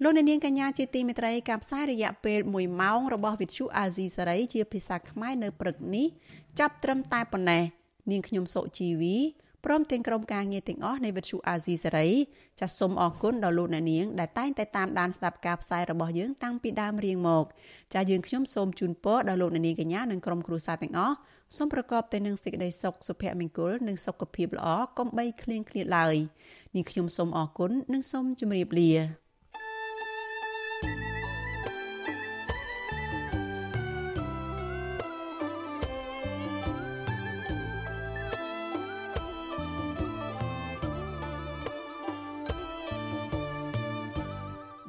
[0.07, 6.07] លោកអ្នកនាងកញ្ញាជាទីមេត្រីការផ្សាយរយៈពេល1ម៉ោងរបស់វិទ្យុអាស៊ីសេរីជាភាសាខ្មែរនៅព្រឹកនេះ
[6.59, 7.63] ចាប់ត្រឹមតែប៉ុណ្ណេះ
[8.11, 9.15] នាងខ្ញុំសុជីវី
[9.65, 12.07] ព្រមទាំងក្រុមការងារទាំងអស់នៃវិទ្យុអាស៊ីសេរី
[12.59, 17.45] ចាសសូមអរគុណដល់លោកអ្នកនាងដែលតែងតែតាមដានស្ដាប់ការផ្សាយរបស់យើងតាំងពីដើមរៀងមក
[17.93, 21.15] ចាសយើងខ្ញុំសូមជូនពរដល់លោកអ្នកនាងកញ្ញានិងក្រុមគ្រួសារទាំងអស់
[21.57, 26.15] សូមប្រកបតែនឹងសេចក្តីសុខសុភមង្គលនិងសុខភាពល្អកុំបីឃ្លៀងឃ្លាតឡើយ
[26.75, 29.26] នាងខ្ញុំសូមអរគុណនិងសូមជម្រាបលា